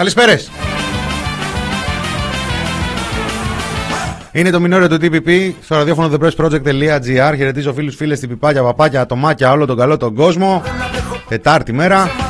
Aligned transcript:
Καλησπέρες. 0.00 0.50
Είναι 4.32 4.50
το 4.50 4.60
μινόριο 4.60 4.88
του 4.88 4.98
TPP 5.00 5.52
στο 5.62 5.76
ραδιόφωνο 5.76 6.16
thepressproject.gr. 6.16 7.32
Χαιρετίζω 7.36 7.72
φίλους, 7.72 7.96
φίλες, 7.96 8.20
τυπιπάκια, 8.20 8.62
παπάκια, 8.62 9.00
ατομάκια, 9.00 9.52
όλο 9.52 9.66
τον 9.66 9.76
καλό 9.76 9.96
τον 9.96 10.14
κόσμο. 10.14 10.62
Τετάρτη 11.28 11.72
μέρα. 11.72 12.29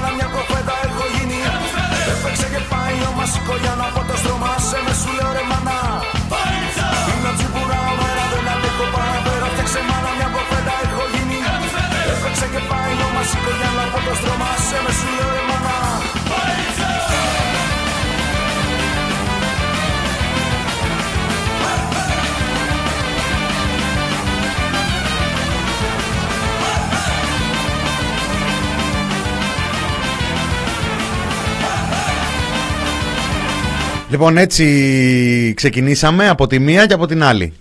Λοιπόν 34.11 34.37
έτσι 34.37 35.55
ξεκινήσαμε 35.57 36.29
από 36.29 36.47
τη 36.47 36.59
μία 36.59 36.87
και 36.87 36.95
από 36.95 37.07
την 37.07 37.23
άλλη. 37.23 37.53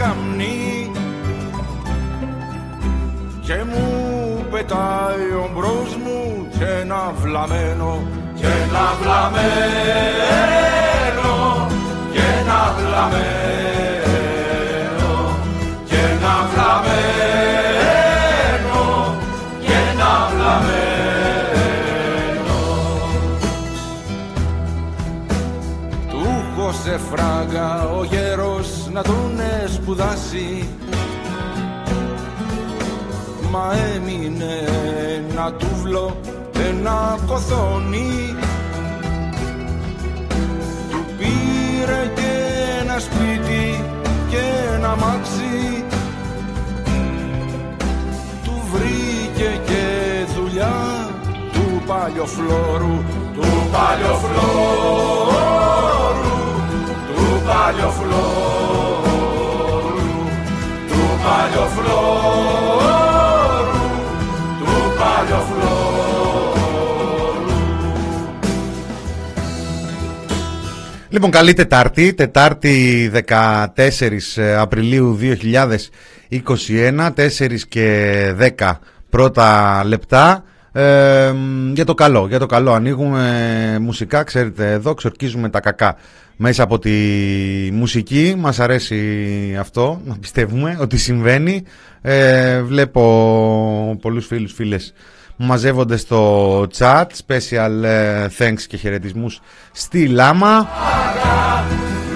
Καμνί 0.00 0.90
και 3.40 3.56
μου 3.70 3.86
πετάει 4.50 5.26
ο 5.42 5.50
μπρος 5.54 5.96
μου 6.04 6.46
και 6.58 6.64
ένα 6.82 7.12
βλαμένο 7.22 8.02
και 8.34 8.46
ένα 8.46 8.94
βλαμένο 9.00 9.68
και 12.12 12.22
ένα 12.40 12.74
βλαμένο 12.78 13.30
και 15.84 15.96
ένα 16.12 16.34
βλαμένο 16.52 17.98
και 19.60 19.72
ένα 19.92 20.12
βλαμένο 20.32 21.40
Του 26.10 26.20
έχω 26.52 26.72
σε 26.72 26.98
φράγα 27.10 27.88
ο 27.88 28.04
γέρος 28.04 28.88
να 28.92 29.02
τον 29.02 29.39
σπουδάσει. 29.90 30.68
Μα 33.50 33.72
έμεινε 33.94 34.54
ένα 35.16 35.52
τούβλο, 35.52 36.16
ένα 36.68 37.18
κοθόνι. 37.26 38.34
Του 40.90 41.04
πήρε 41.18 42.12
και 42.14 42.32
ένα 42.80 42.98
σπίτι 42.98 43.84
και 44.28 44.42
ένα 44.74 44.96
μάξι. 44.96 45.84
Του 48.44 48.62
βρήκε 48.72 49.60
και 49.66 49.84
δουλειά 50.36 51.08
του 51.52 51.82
παλιοφλόρου. 51.86 52.96
Του 53.34 53.46
παλιοφλόρου 53.72 54.50
Του 57.06 57.42
παλιοφλόρου. 57.46 58.78
Του 58.78 58.79
παλιοφλόρου 61.50 62.90
Του 64.58 64.92
παλιοφλόρου 64.98 65.68
Λοιπόν, 71.08 71.30
καλή 71.30 71.52
Τετάρτη, 71.52 72.14
Τετάρτη 72.14 73.10
14 73.28 73.66
Απριλίου 74.58 75.18
2021, 75.20 77.10
4 77.16 77.58
και 77.68 78.34
10 78.58 78.72
πρώτα 79.10 79.80
λεπτά. 79.84 80.44
Ε, 80.72 81.32
για 81.72 81.84
το 81.84 81.94
καλό, 81.94 82.26
για 82.28 82.38
το 82.38 82.46
καλό. 82.46 82.72
Ανοίγουμε 82.72 83.78
μουσικά, 83.80 84.22
ξέρετε, 84.22 84.72
εδώ 84.72 84.94
ξορκίζουμε 84.94 85.48
τα 85.48 85.60
κακά 85.60 85.96
μέσα 86.36 86.62
από 86.62 86.78
τη 86.78 86.90
μουσική. 87.72 88.34
Μας 88.38 88.60
αρέσει 88.60 89.56
αυτό, 89.60 90.00
να 90.04 90.16
πιστεύουμε 90.20 90.76
ότι 90.80 90.96
συμβαίνει. 90.96 91.62
Ε, 92.02 92.62
βλέπω 92.62 93.98
πολλούς 94.00 94.26
φίλους, 94.26 94.52
φίλες 94.52 94.92
μου 95.40 95.46
μαζεύονται 95.46 95.96
στο 95.96 96.60
chat. 96.78 97.04
Special 97.26 97.82
ε, 97.82 98.26
thanks 98.38 98.62
και 98.68 98.76
χαιρετισμούς 98.76 99.40
στη 99.72 100.06
Λάμα. 100.06 100.68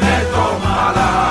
με 0.00 0.26
το 0.32 0.68
μαλάκα, 0.68 1.23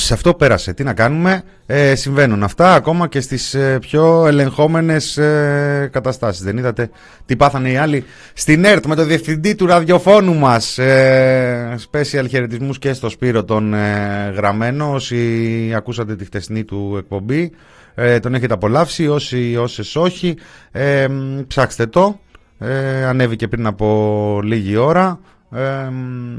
πιο 0.00 0.12
Ούψ, 0.12 0.12
αυτό 0.12 0.34
πέρασε. 0.34 0.72
Τι 0.72 0.82
να 0.82 0.94
κάνουμε; 0.94 1.42
Ε, 1.66 1.94
συμβαίνουν 1.94 2.42
αυτά 2.42 2.74
ακόμα 2.74 3.08
και 3.08 3.20
στις 3.20 3.54
ε, 3.54 3.78
πιο 3.80 4.26
ελεγχόμενες 4.26 5.16
ε, 5.16 5.88
καταστάσεις. 5.92 6.42
Δεν 6.42 6.56
είδατε 6.56 6.90
τι 7.26 7.36
πάθανε 7.36 7.70
οι 7.70 7.76
άλλοι 7.76 8.04
στην 8.32 8.64
ΕΡΤ 8.64 8.86
με 8.86 8.94
το 8.94 9.04
διευθυντή 9.04 9.54
του 9.54 9.66
ραδιοφώνου 9.66 10.34
μας. 10.34 10.78
Ε, 10.78 11.74
special 11.92 12.24
χαιρετισμούς 12.28 12.78
και 12.78 12.92
στο 12.92 13.08
Σπύρο 13.08 13.44
τον 13.44 13.74
ε, 13.74 14.32
γραμμένο. 14.36 14.92
Όσοι 14.92 15.72
ακούσατε 15.76 16.16
τη 16.16 16.24
χτεσνή 16.24 16.64
του 16.64 16.94
εκπομπή 16.98 17.52
ε, 17.94 18.20
τον 18.20 18.34
έχετε 18.34 18.54
απολαύσει. 18.54 19.08
Όσοι 19.08 19.56
όσες 19.56 19.96
όχι 19.96 20.36
ε, 20.70 21.08
μ, 21.08 21.40
ψάξτε 21.46 21.86
το. 21.86 22.20
Ε, 22.58 23.04
ανέβηκε 23.04 23.48
πριν 23.48 23.66
από 23.66 24.40
λίγη 24.44 24.76
ώρα. 24.76 25.20
Ε, 25.52 25.88
μ, 25.90 26.38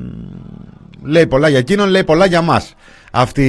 λέει 1.03 1.27
πολλά 1.27 1.49
για 1.49 1.59
εκείνον, 1.59 1.89
λέει 1.89 2.03
πολλά 2.03 2.25
για 2.25 2.41
μας 2.41 2.75
αυτή 3.11 3.45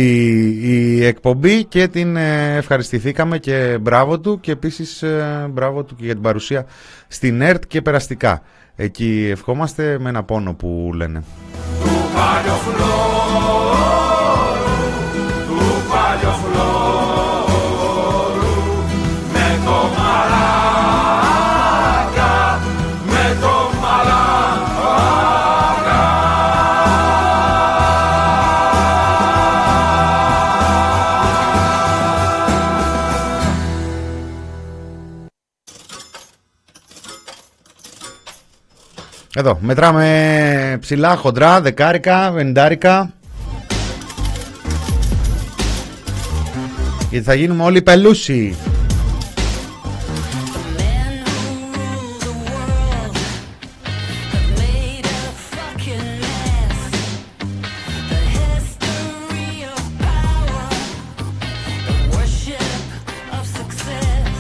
η 0.63 1.05
εκπομπή 1.05 1.65
και 1.65 1.89
την 1.89 2.17
ε, 2.17 2.57
ευχαριστηθήκαμε 2.57 3.39
και 3.39 3.79
μπράβο 3.81 4.21
του 4.21 4.41
και 4.41 4.51
επίσης 4.53 5.03
ε, 5.03 5.47
μπράβο 5.51 5.83
του 5.85 5.97
και 5.97 6.05
για 6.05 6.15
την 6.15 6.23
παρουσία 6.23 6.67
στην 7.09 7.41
ΕΡΤ 7.41 7.63
και 7.69 7.83
περαστικά. 7.83 8.43
Εκεί 8.77 9.29
ευχόμαστε 9.31 9.99
με 10.01 10.09
ένα 10.09 10.23
πόνο 10.23 10.55
που 10.55 10.91
λένε. 10.95 11.23
του 11.83 11.91
παλιοφλόρου, 12.15 13.71
του 13.71 14.02
Εδώ, 39.37 39.59
μετράμε 39.61 40.77
ψηλά, 40.81 41.17
χοντρά, 41.17 41.61
δεκάρικα, 41.61 42.31
βεντάρικα. 42.33 43.13
Γιατί 47.11 47.25
θα 47.25 47.35
γίνουμε 47.35 47.63
όλοι 47.65 47.83
πελούσιοι. 47.83 48.57
men 50.79 51.13
who 51.33 51.45
rule 51.77 52.19
the 52.27 52.35
world 52.49 53.17
have 54.33 54.49
made 54.63 55.07
a 55.07 55.25
fucking 55.55 56.09
mess. 56.25 56.79
The 58.13 58.23
history 58.39 59.53
of 59.75 59.83
power, 60.09 60.65
the 61.89 61.97
worship 62.15 62.85
of 63.37 63.45
success. 63.59 64.37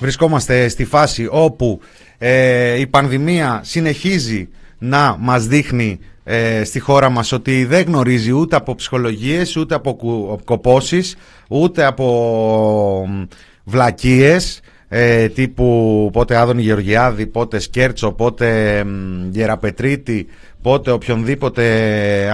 βρισκόμαστε 0.00 0.68
στη 0.68 0.84
φάση 0.84 1.28
όπου 1.30 1.80
ε, 2.18 2.80
η 2.80 2.86
πανδημία 2.86 3.60
συνεχίζει 3.64 4.48
να 4.78 5.16
μας 5.18 5.46
δείχνει 5.46 5.98
ε, 6.24 6.64
στη 6.64 6.78
χώρα 6.78 7.10
μας 7.10 7.32
ότι 7.32 7.64
δεν 7.64 7.84
γνωρίζει 7.86 8.32
ούτε 8.32 8.56
από 8.56 8.74
ψυχολογίες, 8.74 9.56
ούτε 9.56 9.74
από 9.74 9.94
κου- 9.94 10.44
κοπώσεις, 10.44 11.16
ούτε 11.48 11.84
από 11.84 13.06
μ, 13.08 13.22
βλακίες 13.64 14.60
ε, 14.88 15.28
τύπου 15.28 16.10
πότε 16.12 16.36
Άδωνη 16.36 16.62
Γεωργιάδη, 16.62 17.26
πότε 17.26 17.58
Σκέρτσο, 17.58 18.12
πότε 18.12 18.84
μ, 18.84 19.28
Γεραπετρίτη, 19.30 20.26
πότε 20.62 20.90
οποιονδήποτε 20.90 21.64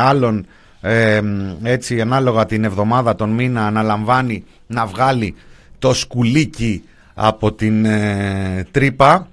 άλλον 0.01 0.47
ε, 0.81 1.21
μ, 1.21 1.67
έτσι 1.67 2.01
ανάλογα 2.01 2.47
την 2.47 2.65
εβδομάδα, 2.65 3.15
τον 3.15 3.31
μήνα 3.31 3.67
αναλαμβάνει 3.67 4.45
να 4.67 4.87
βγάλει 4.87 5.35
το 5.79 5.95
σκουλίκι 5.95 6.83
από 7.15 7.53
την 7.53 7.85
ε, 7.85 8.67
τρύπα 8.71 9.29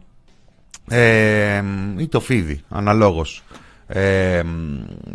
ε, 0.89 1.63
ή 1.97 2.07
το 2.07 2.19
φίδι 2.19 2.62
αναλόγως 2.69 3.44
ε, 3.88 4.41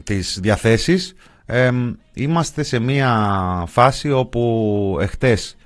τις 0.04 0.38
διαθέσεις 0.42 1.14
ε, 1.46 1.70
είμαστε 2.14 2.62
σε 2.62 2.78
μια 2.78 3.64
φάση 3.66 4.10
όπου 4.10 4.96
εχτες 5.00 5.56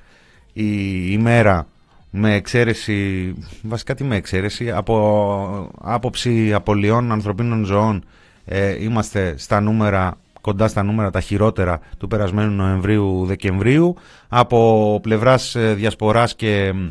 η 0.52 1.06
ημέρα 1.10 1.66
με 2.10 2.34
εξαίρεση, 2.34 3.34
βασικά 3.62 3.94
τι 3.94 4.04
με 4.04 4.16
εξαίρεση, 4.16 4.70
από 4.70 5.70
άποψη 5.80 6.52
απολειών 6.54 7.12
ανθρωπίνων 7.12 7.64
ζωών 7.64 8.04
ε, 8.44 8.82
είμαστε 8.84 9.34
στα 9.36 9.60
νούμερα, 9.60 10.16
κοντά 10.40 10.68
στα 10.68 10.82
νούμερα 10.82 11.10
τα 11.10 11.20
χειρότερα 11.20 11.80
του 11.98 12.08
περασμένου 12.08 12.54
Νοεμβρίου-Δεκεμβρίου. 12.54 13.96
Από 14.28 14.98
πλευράς 15.02 15.54
ε, 15.54 15.74
διασποράς 15.74 16.34
και 16.34 16.72
μ, 16.74 16.88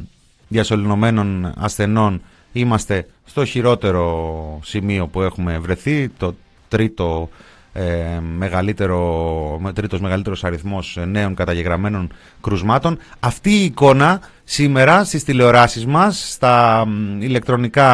διασωληνωμένων 0.48 1.54
ασθενών 1.58 2.22
είμαστε 2.60 3.08
στο 3.26 3.46
χειρότερο 3.46 4.60
σημείο 4.64 5.08
που 5.08 5.22
έχουμε 5.22 5.60
βρεθεί, 5.60 6.10
το 6.10 6.36
τρίτο 6.68 7.30
ε, 7.80 8.20
μεγαλύτερο, 8.38 9.58
με- 9.62 9.74
τρίτος 9.74 10.00
μεγαλύτερος 10.00 10.44
αριθμός 10.44 10.98
ε, 10.98 11.06
νέων 11.06 11.36
καταγεγραμμένων 11.36 12.12
κρουσμάτων. 12.42 12.98
Αυτή 13.20 13.50
η 13.50 13.64
εικόνα 13.64 14.20
σήμερα 14.44 15.04
στις 15.04 15.24
τηλεοράσεις 15.24 15.86
μας, 15.86 16.32
στα 16.32 16.86
μ, 16.88 17.22
ηλεκτρονικά 17.22 17.92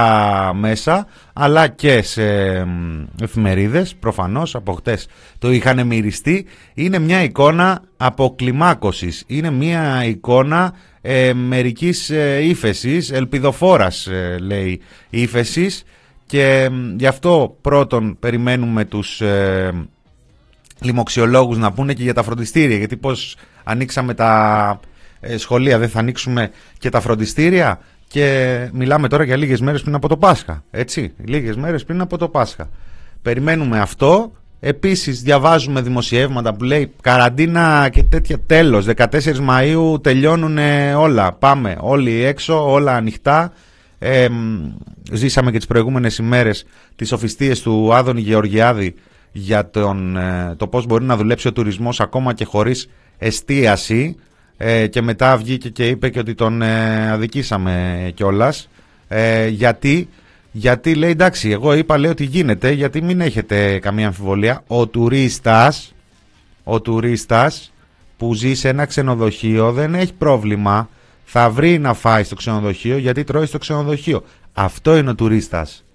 μέσα, 0.56 1.08
αλλά 1.34 1.68
και 1.68 2.02
σε 2.02 2.24
μ, 2.66 3.06
εφημερίδες, 3.22 3.96
προφανώς 3.96 4.56
από 4.56 4.74
χτες 4.74 5.08
το 5.40 5.52
είχαν 5.52 5.88
μυριστεί, 5.88 6.46
είναι 6.74 7.00
μια 7.00 7.24
εικόνα 7.24 7.82
αποκλιμάκωσης, 7.98 9.24
είναι 9.28 9.50
μια 9.52 10.06
εικόνα 10.06 10.74
ε, 11.02 11.34
μερικής 11.34 12.10
ε, 12.10 12.40
ύφεσης, 12.44 13.12
ελπιδοφόρας 13.12 14.08
ε, 14.08 14.38
λέει 14.42 14.82
ύφεσης, 15.10 15.84
και 16.26 16.70
μ, 16.72 16.96
γι' 16.98 17.08
αυτό 17.08 17.58
πρώτον 17.62 18.18
περιμένουμε 18.20 18.86
τους 18.86 19.22
ε, 19.22 19.72
λοιμοξιολόγους 20.80 21.58
να 21.58 21.72
πούνε 21.72 21.94
και 21.94 22.04
για 22.04 22.14
τα 22.14 22.24
φροντιστήρια. 22.24 22.78
Γιατί 22.78 22.98
πώς 22.98 23.36
ανοίξαμε 23.64 24.14
τα 24.14 24.80
ε, 25.20 25.38
σχολεία, 25.38 25.78
δεν 25.78 25.90
θα 25.90 26.00
ανοίξουμε 26.00 26.52
και 26.78 26.90
τα 26.90 27.00
φροντιστήρια. 27.00 27.80
Και 28.08 28.70
μιλάμε 28.74 29.08
τώρα 29.08 29.24
για 29.24 29.36
λίγες 29.36 29.62
μέρες 29.62 29.82
πριν 29.82 29.96
από 29.96 30.08
το 30.08 30.18
Πάσχα. 30.18 30.64
Έτσι, 30.72 31.14
λίγες 31.26 31.56
μέρες 31.56 31.84
πριν 31.84 32.02
από 32.02 32.18
το 32.18 32.28
Πάσχα. 32.28 32.70
Περιμένουμε 33.22 33.80
αυτό. 33.80 34.32
Επίσης 34.60 35.22
διαβάζουμε 35.22 35.82
δημοσιεύματα 35.82 36.54
που 36.54 36.64
λέει 36.64 36.92
καραντίνα 37.02 37.90
και 37.92 38.04
τέτοια 38.04 38.40
τέλος. 38.40 38.86
14 38.96 39.06
Μαΐου 39.50 40.04
τελειώνουν 40.04 40.58
όλα. 40.98 41.34
Πάμε 41.34 41.78
όλοι 41.80 42.24
έξω, 42.24 42.72
όλα 42.72 42.96
ανοιχτά. 42.96 43.54
Ε, 44.06 44.30
μ, 44.30 44.72
ζήσαμε 45.12 45.52
και 45.52 45.58
τις 45.58 45.68
προηγούμενες 45.68 46.18
ημέρες 46.18 46.66
τις 46.96 47.12
οφιστίες 47.12 47.62
του 47.62 47.94
Άδωνη 47.94 48.22
Γεωργιάδη 48.22 48.96
για 49.32 49.70
τον, 49.70 50.18
ε, 50.18 50.56
το 50.58 50.68
πώς 50.68 50.86
μπορεί 50.86 51.04
να 51.04 51.18
δουλέψει 51.18 51.48
ο 51.48 51.54
τουρισμός 51.54 52.00
ακόμα 52.00 52.34
και 52.34 52.46
χωρίς 52.46 52.90
εστίαση. 53.18 54.16
Ε, 54.58 54.88
και 54.88 55.02
μετά 55.02 55.38
βγήκε 55.38 55.70
και 55.70 55.88
είπε 55.88 56.10
και 56.10 56.20
ότι 56.20 56.34
τον 56.34 56.62
ε, 56.62 57.12
αδικήσαμε 57.12 58.12
κιόλας. 58.16 58.70
Ε, 59.08 59.48
γιατί, 59.48 60.10
γιατί 60.52 60.96
λέει 60.96 61.10
εντάξει 61.10 61.50
εγώ 61.50 61.74
είπα 61.74 61.98
λέει 61.98 62.12
ότι 62.12 62.24
γίνεται 62.24 62.72
γιατί 62.72 63.02
μην 63.02 63.22
έχετε 63.22 63.80
καμία 63.80 64.08
αμφιβολία. 64.08 64.64
Ο 64.68 64.88
τουρίστας 64.88 65.94
ο 66.64 66.82
τουρίστας 66.82 67.74
που 68.18 68.34
ζει 68.34 68.54
σε 68.54 68.70
ένα 68.70 68.86
ξενοδοχείο 68.86 69.72
δεν 69.72 69.96
έχει 69.96 70.14
πρόβλημα. 70.14 70.90
Θα 71.24 71.50
βρει 71.50 71.80
να 71.80 71.94
φάει 71.94 72.24
στο 72.24 72.36
ξενοδοχείο 72.36 72.98
γιατί 72.98 73.24
τρώει 73.24 73.46
στο 73.46 73.58
ξενοδοχείο. 73.58 74.24
Αυτό 74.54 74.98
είναι 74.98 75.10
ο 75.10 75.16
τουρίστας. 75.16 75.86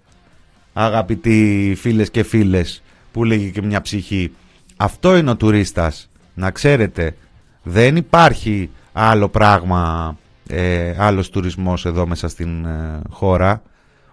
Αγαπητοί 0.72 1.74
φίλες 1.78 2.10
και 2.10 2.22
φίλες 2.22 2.82
που 3.12 3.24
λέγει 3.24 3.50
και 3.50 3.62
μια 3.62 3.80
ψυχή. 3.80 4.32
Αυτό 4.76 5.16
είναι 5.16 5.30
ο 5.30 5.36
τουρίστας. 5.36 6.10
Να 6.34 6.50
ξέρετε 6.50 7.14
δεν 7.62 7.96
υπάρχει 7.96 8.70
άλλο 8.92 9.28
πράγμα, 9.28 10.16
ε, 10.48 10.94
άλλος 10.98 11.30
τουρισμός 11.30 11.86
εδώ 11.86 12.06
μέσα 12.06 12.28
στην 12.28 12.64
ε, 12.64 13.00
χώρα. 13.10 13.62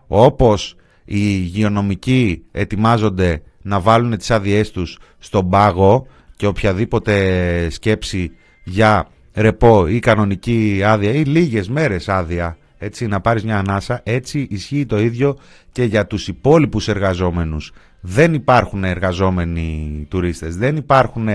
Όπως 0.07 0.75
οι 1.05 1.19
υγειονομικοί 1.19 2.43
ετοιμάζονται 2.51 3.41
να 3.61 3.79
βάλουν 3.79 4.17
τις 4.17 4.31
άδειές 4.31 4.71
τους 4.71 4.99
στον 5.19 5.49
πάγο 5.49 6.07
και 6.35 6.47
οποιαδήποτε 6.47 7.69
σκέψη 7.69 8.31
για 8.63 9.07
ρεπό 9.35 9.87
ή 9.87 9.99
κανονική 9.99 10.81
άδεια 10.85 11.11
ή 11.11 11.23
λίγες 11.23 11.69
μέρες 11.69 12.09
άδεια 12.09 12.57
έτσι 12.77 13.07
να 13.07 13.19
πάρεις 13.21 13.43
μια 13.43 13.57
ανάσα 13.57 14.01
έτσι 14.03 14.47
ισχύει 14.49 14.85
το 14.85 14.99
ίδιο 14.99 15.37
και 15.71 15.83
για 15.83 16.07
τους 16.07 16.27
υπόλοιπους 16.27 16.87
εργαζόμενους. 16.87 17.73
Δεν 18.01 18.33
υπάρχουν 18.33 18.83
εργαζόμενοι 18.83 20.05
τουρίστες 20.09 20.57
δεν 20.57 20.75
υπάρχουν 20.75 21.27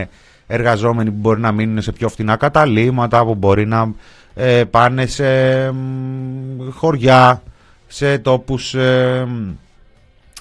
εργαζόμενοι 0.47 1.11
που 1.11 1.17
μπορεί 1.17 1.41
να 1.41 1.53
μείνουν 1.53 1.83
σε 1.83 1.93
πιο 1.93 2.09
φτηνά 2.09 2.37
καταλήμματα 2.37 3.25
που 3.25 3.35
μπορεί 3.35 3.67
να 3.67 3.95
ε, 4.35 4.65
πάνε 4.65 5.07
σε 5.07 5.71
μ, 5.71 6.71
χωριά 6.71 7.43
σε 7.87 8.19
τόπους 8.19 8.75
ε, 8.75 9.25
μ, 9.29 9.51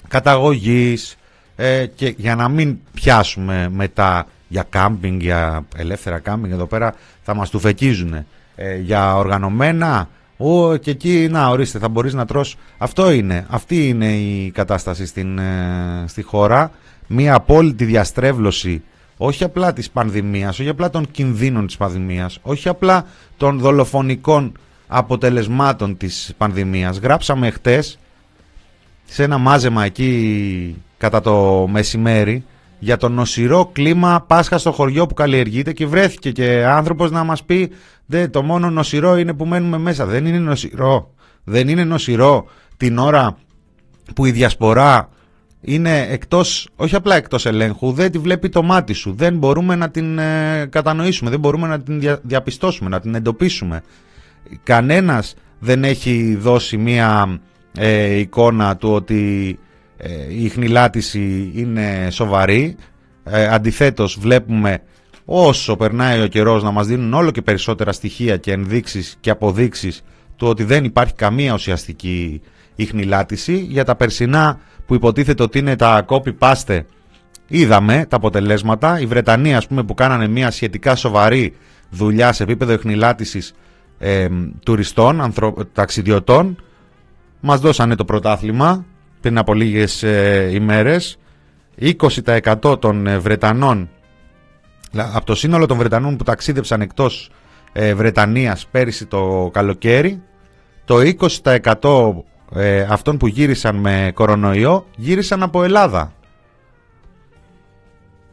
καταγωγής 0.08 1.16
ε, 1.56 1.86
και 1.86 2.14
για 2.16 2.34
να 2.34 2.48
μην 2.48 2.78
πιάσουμε 2.94 3.68
μετά 3.72 4.26
για 4.50 4.66
κάμπινγκ, 4.68 5.20
για 5.20 5.64
ελεύθερα 5.76 6.18
κάμπινγκ 6.18 6.52
εδώ 6.52 6.66
πέρα 6.66 6.94
θα 7.22 7.34
μας 7.34 7.50
του 7.50 7.58
φεκίζουν 7.58 8.14
ε, 8.56 8.76
για 8.76 9.16
οργανωμένα 9.16 10.08
ο, 10.36 10.76
και 10.76 10.90
εκεί 10.90 11.28
να 11.30 11.48
ορίστε 11.48 11.78
θα 11.78 11.88
μπορείς 11.88 12.14
να 12.14 12.24
τρως. 12.26 12.56
Αυτό 12.78 13.10
είναι, 13.10 13.46
αυτή 13.48 13.88
είναι 13.88 14.12
η 14.12 14.50
κατάσταση 14.50 15.06
στην, 15.06 15.38
ε, 15.38 16.04
στη 16.06 16.22
χώρα. 16.22 16.70
Μια 17.06 17.34
απόλυτη 17.34 17.84
διαστρέβλωση 17.84 18.82
όχι 19.16 19.44
απλά 19.44 19.72
της 19.72 19.90
πανδημίας, 19.90 20.58
όχι 20.58 20.68
απλά 20.68 20.90
των 20.90 21.10
κινδύνων 21.10 21.66
της 21.66 21.76
πανδημίας, 21.76 22.38
όχι 22.42 22.68
απλά 22.68 23.06
των 23.36 23.58
δολοφονικών 23.58 24.52
αποτελεσμάτων 24.86 25.96
της 25.96 26.32
πανδημίας. 26.36 26.98
Γράψαμε 26.98 27.50
χτες 27.50 27.98
σε 29.04 29.22
ένα 29.22 29.38
μάζεμα 29.38 29.84
εκεί 29.84 30.82
κατά 30.98 31.20
το 31.20 31.66
μεσημέρι 31.70 32.44
για 32.82 32.96
το 32.96 33.08
νοσηρό 33.08 33.70
κλίμα 33.72 34.24
Πάσχα 34.26 34.58
στο 34.58 34.72
χωριό 34.72 35.06
που 35.06 35.14
καλλιεργείται 35.14 35.72
και 35.72 35.86
βρέθηκε 35.86 36.30
και 36.30 36.64
άνθρωπος 36.66 37.10
να 37.10 37.24
μας 37.24 37.44
πει 37.44 37.70
«Δε, 38.06 38.28
το 38.28 38.42
μόνο 38.42 38.70
νοσηρό 38.70 39.16
είναι 39.16 39.34
που 39.34 39.46
μένουμε 39.46 39.78
μέσα». 39.78 40.06
Δεν 40.06 40.26
είναι 40.26 40.38
νοσηρό. 40.38 41.14
Δεν 41.44 41.68
είναι 41.68 41.84
νοσηρό 41.84 42.46
την 42.76 42.98
ώρα 42.98 43.36
που 44.14 44.24
η 44.26 44.30
διασπορά 44.30 45.08
είναι 45.60 46.06
εκτός, 46.10 46.68
όχι 46.76 46.94
απλά 46.94 47.16
εκτός 47.16 47.46
ελέγχου, 47.46 47.92
δεν 47.92 48.10
τη 48.10 48.18
βλέπει 48.18 48.48
το 48.48 48.62
μάτι 48.62 48.92
σου. 48.92 49.14
Δεν 49.16 49.36
μπορούμε 49.36 49.76
να 49.76 49.90
την 49.90 50.18
ε, 50.18 50.66
κατανοήσουμε, 50.70 51.30
δεν 51.30 51.40
μπορούμε 51.40 51.66
να 51.66 51.80
την 51.80 52.00
δια- 52.00 52.20
διαπιστώσουμε, 52.22 52.88
να 52.88 53.00
την 53.00 53.14
εντοπίσουμε. 53.14 53.82
Κανένας 54.62 55.34
δεν 55.58 55.84
έχει 55.84 56.36
δώσει 56.40 56.76
μία 56.76 57.40
ε, 57.78 58.18
εικόνα 58.18 58.76
του 58.76 58.90
ότι 58.92 59.58
ε, 59.58 59.69
η 60.28 60.48
χνηλάτιση 60.48 61.52
είναι 61.54 62.08
σοβαρή. 62.10 62.76
Ε, 63.24 63.46
αντιθέτως 63.46 64.18
βλέπουμε 64.20 64.82
όσο 65.24 65.76
περνάει 65.76 66.22
ο 66.22 66.26
καιρός 66.26 66.62
να 66.62 66.70
μας 66.70 66.86
δίνουν 66.86 67.14
όλο 67.14 67.30
και 67.30 67.42
περισσότερα 67.42 67.92
στοιχεία 67.92 68.36
και 68.36 68.52
ενδείξεις 68.52 69.16
και 69.20 69.30
αποδείξεις 69.30 70.04
του 70.36 70.46
ότι 70.48 70.64
δεν 70.64 70.84
υπάρχει 70.84 71.14
καμία 71.14 71.54
ουσιαστική 71.54 72.40
ίχνηλάτιση. 72.74 73.56
Για 73.56 73.84
τα 73.84 73.96
περσινά 73.96 74.60
που 74.86 74.94
υποτίθεται 74.94 75.42
ότι 75.42 75.58
είναι 75.58 75.76
τα 75.76 76.04
copy-paste 76.08 76.80
είδαμε 77.46 78.06
τα 78.08 78.16
αποτελέσματα. 78.16 79.00
Οι 79.00 79.06
Βρετανοί 79.06 79.54
ας 79.54 79.66
πούμε 79.66 79.82
που 79.82 79.94
κάνανε 79.94 80.28
μια 80.28 80.50
σχετικά 80.50 80.94
σοβαρή 80.94 81.54
δουλειά 81.90 82.32
σε 82.32 82.42
επίπεδο 82.42 82.72
ίχνηλάτισης 82.72 83.52
ε, 83.98 84.28
τουριστών, 84.64 85.20
ανθρω... 85.20 85.54
ταξιδιωτών 85.72 86.56
μας 87.40 87.60
δώσανε 87.60 87.94
το 87.94 88.04
πρωτάθλημα 88.04 88.84
πριν 89.20 89.38
από 89.38 89.54
λίγες 89.54 90.02
ε, 90.02 90.48
ημέρες 90.52 91.18
20% 91.80 92.80
των 92.80 93.06
ε, 93.06 93.18
Βρετανών 93.18 93.88
λα- 94.92 95.10
από 95.14 95.26
το 95.26 95.34
σύνολο 95.34 95.66
των 95.66 95.76
Βρετανών 95.78 96.16
που 96.16 96.24
ταξίδεψαν 96.24 96.80
εκτός 96.80 97.30
ε, 97.72 97.94
Βρετανίας 97.94 98.66
πέρυσι 98.70 99.06
το 99.06 99.50
καλοκαίρι 99.52 100.22
το 100.84 100.96
20% 102.52 102.60
ε, 102.60 102.80
αυτών 102.90 103.16
που 103.16 103.26
γύρισαν 103.26 103.76
με 103.76 104.10
κορονοϊό 104.14 104.86
γύρισαν 104.96 105.42
από 105.42 105.62
Ελλάδα. 105.64 106.12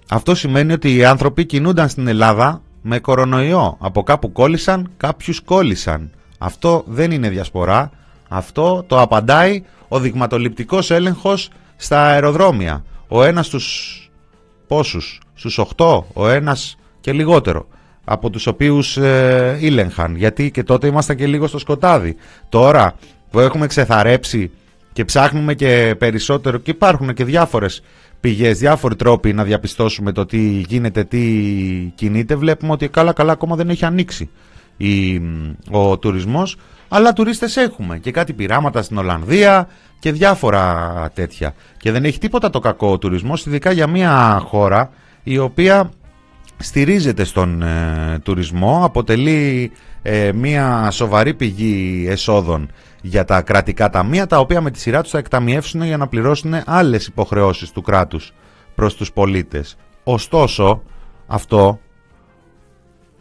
Αυτό 0.10 0.36
σημαίνει 0.36 0.74
ότι 0.74 0.96
οι 0.96 1.06
άνθρωποι 1.06 1.46
κινούνταν 1.46 1.90
στην 1.90 2.08
Ελλάδα 2.08 2.62
με 2.82 3.00
κορονοϊό. 3.00 3.78
Από 3.80 4.04
κάπου 4.04 4.32
κόλλησαν, 4.32 4.92
κάποιους 4.98 5.42
κόλλησαν. 5.42 6.12
Αυτό 6.38 6.84
δεν 6.88 7.12
είναι 7.12 7.30
διασπορά. 7.30 7.92
Αυτό 8.28 8.84
το 8.88 9.02
απαντάει 9.02 9.64
ο 9.88 10.00
δειγματοληπτικός 10.00 10.92
έλεγχος 10.92 11.50
στα 11.76 12.06
αεροδρόμια. 12.06 12.84
Ο 13.08 13.24
ένας 13.24 13.46
στους 13.46 14.02
πόσους, 14.68 15.22
στους 15.34 15.58
8, 15.58 16.04
ο 16.14 16.30
ένας 16.30 16.78
και 17.00 17.14
λιγότερο 17.14 17.68
από 18.04 18.30
τους 18.30 18.48
οποίους 18.48 18.98
ε, 18.98 19.58
ήλεγχαν. 19.60 20.16
Γιατί 20.16 20.52
και 20.52 20.64
τότε 20.64 20.88
ήμασταν 20.88 21.16
και 21.16 21.28
λίγο 21.28 21.48
στο 21.48 21.58
σκοτάδι. 21.58 22.16
Τώρα 22.50 22.96
που 23.32 23.40
έχουμε 23.40 23.68
ξεθαρέψει 23.68 24.52
και 24.94 25.06
ψάχνουμε 25.06 25.54
και 25.54 25.96
περισσότερο 25.98 26.58
και 26.58 26.72
υπάρχουν 26.72 27.14
και 27.14 27.24
διάφορες 27.24 27.82
πηγές, 28.20 28.60
διάφοροι 28.60 28.96
τρόποι 28.96 29.34
να 29.34 29.44
διαπιστώσουμε 29.44 30.12
το 30.12 30.26
τι 30.26 30.64
γίνεται, 30.68 31.04
τι 31.04 31.22
κινείται, 31.96 32.36
βλέπουμε 32.36 32.72
ότι 32.72 32.88
καλά 32.88 33.14
καλά 33.14 33.32
ακόμα 33.32 33.56
δεν 33.56 33.70
έχει 33.70 33.86
ανοίξει 33.86 34.30
η, 34.78 35.22
ο 35.72 35.98
τουρισμός, 35.98 36.58
αλλά 36.88 37.14
τουρίστες 37.14 37.58
έχουμε 37.58 37.98
και 37.98 38.12
κάτι 38.12 38.34
πειράματα 38.34 38.82
στην 38.82 38.98
Ολλανδία 38.98 39.68
και 40.00 40.12
διάφορα 40.12 41.12
τέτοια. 41.14 41.54
Και 41.78 41.92
δεν 41.92 42.06
έχει 42.06 42.20
τίποτα 42.20 42.50
το 42.50 42.60
κακό 42.60 42.92
ο 42.92 42.98
τουρισμός, 42.98 43.46
ειδικά 43.46 43.72
για 43.72 43.88
μια 43.88 44.42
χώρα 44.46 44.90
η 45.24 45.38
οποία 45.38 45.92
στηρίζεται 46.58 47.24
στον 47.24 47.62
ε, 47.62 48.20
τουρισμό, 48.24 48.82
αποτελεί 48.84 49.72
ε, 50.02 50.32
μια 50.32 50.92
σοβαρή 50.92 51.34
πηγή 51.34 52.06
εσόδων 52.10 52.72
για 53.02 53.26
τα 53.26 53.42
κρατικά 53.42 53.90
ταμεία, 53.90 54.28
τα 54.28 54.40
οποία 54.40 54.62
με 54.62 54.72
τη 54.72 54.80
σειρά 54.80 55.02
τους 55.02 55.12
θα 55.12 55.18
εκταμιεύσουν 55.18 55.84
για 55.84 55.98
να 55.98 56.08
πληρώσουν 56.08 56.54
άλλες 56.66 57.08
υποχρεώσεις 57.08 57.72
του 57.72 57.82
κράτους 57.82 58.34
προς 58.76 58.96
τους 58.96 59.12
πολίτες. 59.12 59.78
Ωστόσο, 60.04 60.82
αυτό 61.28 61.80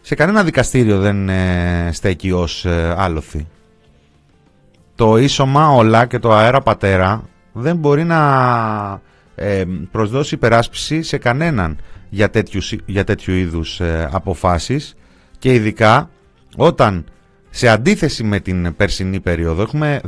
σε 0.00 0.14
κανένα 0.14 0.44
δικαστήριο 0.44 0.98
δεν 0.98 1.28
ε, 1.28 1.90
στέκει 1.92 2.32
ως 2.32 2.64
ε, 2.64 2.94
άλοθη. 2.98 3.46
Το 4.96 5.16
ίσωμα 5.16 5.68
όλα 5.68 6.06
και 6.06 6.18
το 6.18 6.32
αέρα 6.32 6.60
πατέρα 6.60 7.22
δεν 7.52 7.76
μπορεί 7.76 8.04
να 8.04 8.20
ε, 9.34 9.64
προσδώσει 9.90 10.34
υπεράσπιση 10.34 11.02
σε 11.02 11.18
κανέναν 11.18 11.78
για 12.08 12.30
τέτοιους, 12.30 12.74
για 12.86 13.04
τέτοιου 13.04 13.34
είδους 13.34 13.80
ε, 13.80 14.08
αποφάσεις 14.12 14.96
και 15.38 15.54
ειδικά 15.54 16.10
όταν 16.56 17.04
σε 17.50 17.68
αντίθεση 17.68 18.24
με 18.24 18.40
την 18.40 18.76
περσινή 18.76 19.20
περίοδο 19.20 19.62
έχουμε 19.62 20.00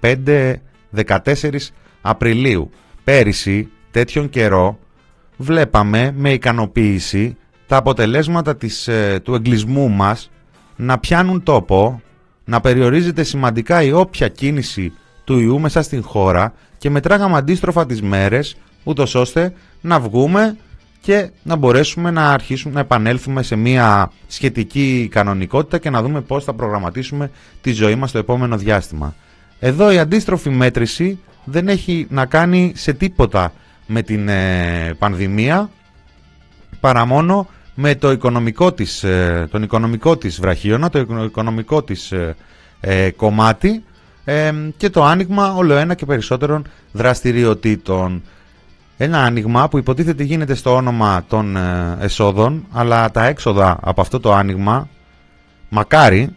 15-14 0.00 1.58
Απριλίου. 2.00 2.70
Πέρυσι 3.04 3.68
τέτοιον 3.90 4.28
καιρό 4.28 4.78
βλέπαμε 5.36 6.12
με 6.16 6.32
ικανοποίηση 6.32 7.36
τα 7.66 7.76
αποτελέσματα 7.76 8.56
της, 8.56 8.88
ε, 8.88 9.20
του 9.22 9.34
εγκλισμού 9.34 9.88
μας 9.88 10.30
να 10.76 10.98
πιάνουν 10.98 11.42
τόπο, 11.42 12.02
να 12.44 12.60
περιορίζεται 12.60 13.22
σημαντικά 13.22 13.82
η 13.82 13.92
όποια 13.92 14.28
κίνηση 14.28 14.92
του 15.24 15.38
ιού 15.38 15.60
μέσα 15.60 15.82
στην 15.82 16.02
χώρα 16.02 16.54
και 16.78 16.90
μετράγαμε 16.90 17.36
αντίστροφα 17.36 17.86
τις 17.86 18.02
μέρες 18.02 18.56
ούτως 18.84 19.14
ώστε 19.14 19.52
να 19.80 20.00
βγούμε 20.00 20.56
και 21.00 21.30
να 21.42 21.56
μπορέσουμε 21.56 22.10
να 22.10 22.30
αρχίσουμε 22.30 22.74
να 22.74 22.80
επανέλθουμε 22.80 23.42
σε 23.42 23.56
μια 23.56 24.10
σχετική 24.26 25.08
κανονικότητα 25.10 25.78
και 25.78 25.90
να 25.90 26.02
δούμε 26.02 26.20
πώς 26.20 26.44
θα 26.44 26.52
προγραμματίσουμε 26.52 27.30
τη 27.60 27.72
ζωή 27.72 27.94
μας 27.94 28.12
το 28.12 28.18
επόμενο 28.18 28.56
διάστημα. 28.56 29.14
Εδώ 29.58 29.92
η 29.92 29.98
αντίστροφη 29.98 30.50
μέτρηση 30.50 31.18
δεν 31.44 31.68
έχει 31.68 32.06
να 32.10 32.26
κάνει 32.26 32.72
σε 32.76 32.92
τίποτα 32.92 33.52
με 33.86 34.02
την 34.02 34.28
ε, 34.28 34.94
πανδημία 34.98 35.70
παρά 36.80 37.04
μόνο 37.04 37.46
με 37.74 37.94
το 37.94 38.10
οικονομικό 38.10 38.72
της, 38.72 39.04
ε, 39.04 39.48
τον 39.50 39.62
οικονομικό 39.62 40.16
της 40.16 40.40
βραχίωνα, 40.40 40.90
το 40.90 40.98
οικονομικό 41.24 41.82
της 41.82 42.12
ε, 42.12 42.36
ε, 42.80 43.10
κομμάτι 43.10 43.84
και 44.76 44.90
το 44.90 45.04
άνοιγμα 45.04 45.54
όλο 45.54 45.74
ένα 45.74 45.94
και 45.94 46.06
περισσότερων 46.06 46.66
δραστηριοτήτων. 46.92 48.22
Ένα 48.96 49.22
άνοιγμα 49.22 49.68
που 49.68 49.78
υποτίθεται 49.78 50.22
γίνεται 50.22 50.54
στο 50.54 50.74
όνομα 50.74 51.24
των 51.28 51.56
εσόδων, 52.00 52.66
αλλά 52.72 53.10
τα 53.10 53.24
έξοδα 53.24 53.78
από 53.82 54.00
αυτό 54.00 54.20
το 54.20 54.32
άνοιγμα, 54.32 54.88
μακάρι, 55.68 56.34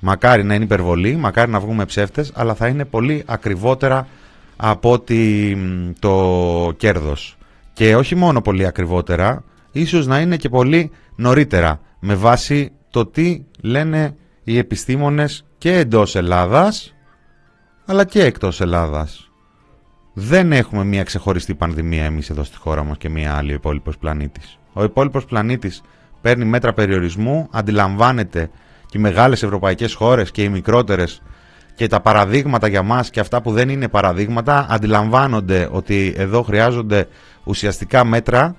μακάρι 0.00 0.44
να 0.44 0.54
είναι 0.54 0.64
υπερβολή, 0.64 1.16
μακάρι 1.16 1.50
να 1.50 1.60
βγούμε 1.60 1.84
ψεύτες, 1.84 2.32
αλλά 2.34 2.54
θα 2.54 2.66
είναι 2.66 2.84
πολύ 2.84 3.22
ακριβότερα 3.26 4.06
από 4.56 4.92
ότι 4.92 5.56
το 5.98 6.72
κέρδος. 6.76 7.36
Και 7.72 7.96
όχι 7.96 8.14
μόνο 8.14 8.40
πολύ 8.40 8.66
ακριβότερα, 8.66 9.42
ίσως 9.72 10.06
να 10.06 10.20
είναι 10.20 10.36
και 10.36 10.48
πολύ 10.48 10.90
νωρίτερα 11.16 11.80
με 12.00 12.14
βάση 12.14 12.72
το 12.90 13.06
τι 13.06 13.44
λένε 13.60 14.16
οι 14.44 14.58
επιστήμονες 14.58 15.44
και 15.58 15.72
εντός 15.72 16.16
Ελλάδας 16.16 16.94
αλλά 17.86 18.04
και 18.04 18.24
εκτός 18.24 18.60
Ελλάδας. 18.60 19.30
Δεν 20.12 20.52
έχουμε 20.52 20.84
μια 20.84 21.02
ξεχωριστή 21.02 21.54
πανδημία 21.54 22.04
εμείς 22.04 22.30
εδώ 22.30 22.44
στη 22.44 22.56
χώρα 22.56 22.84
μας 22.84 22.96
και 22.98 23.08
μια 23.08 23.34
άλλη 23.34 23.50
ο 23.52 23.54
υπόλοιπος 23.54 23.98
πλανήτης. 23.98 24.58
Ο 24.72 24.84
υπόλοιπος 24.84 25.24
πλανήτης 25.24 25.82
παίρνει 26.20 26.44
μέτρα 26.44 26.72
περιορισμού, 26.72 27.48
αντιλαμβάνεται 27.50 28.50
και 28.86 28.98
οι 28.98 29.00
μεγάλες 29.00 29.42
ευρωπαϊκές 29.42 29.94
χώρες 29.94 30.30
και 30.30 30.42
οι 30.42 30.48
μικρότερες 30.48 31.22
και 31.74 31.86
τα 31.86 32.00
παραδείγματα 32.00 32.68
για 32.68 32.82
μας 32.82 33.10
και 33.10 33.20
αυτά 33.20 33.42
που 33.42 33.52
δεν 33.52 33.68
είναι 33.68 33.88
παραδείγματα 33.88 34.66
αντιλαμβάνονται 34.70 35.68
ότι 35.70 36.14
εδώ 36.16 36.42
χρειάζονται 36.42 37.08
ουσιαστικά 37.44 38.04
μέτρα 38.04 38.56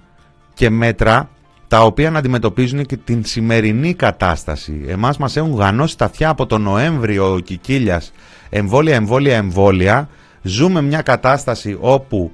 και 0.59 0.69
μέτρα 0.69 1.29
τα 1.67 1.81
οποία 1.81 2.11
να 2.11 2.19
αντιμετωπίζουν 2.19 2.85
και 2.85 2.97
την 2.97 3.25
σημερινή 3.25 3.93
κατάσταση. 3.93 4.85
Εμάς 4.87 5.17
μας 5.17 5.35
έχουν 5.37 5.53
γανώσει 5.53 5.97
τα 5.97 6.05
αυτιά 6.05 6.29
από 6.29 6.45
τον 6.45 6.61
Νοέμβριο 6.61 7.33
ο 7.33 7.39
Κικίλιας 7.39 8.11
εμβόλια, 8.49 8.95
εμβόλια, 8.95 9.35
εμβόλια. 9.35 10.09
Ζούμε 10.41 10.81
μια 10.81 11.01
κατάσταση 11.01 11.77
όπου 11.79 12.31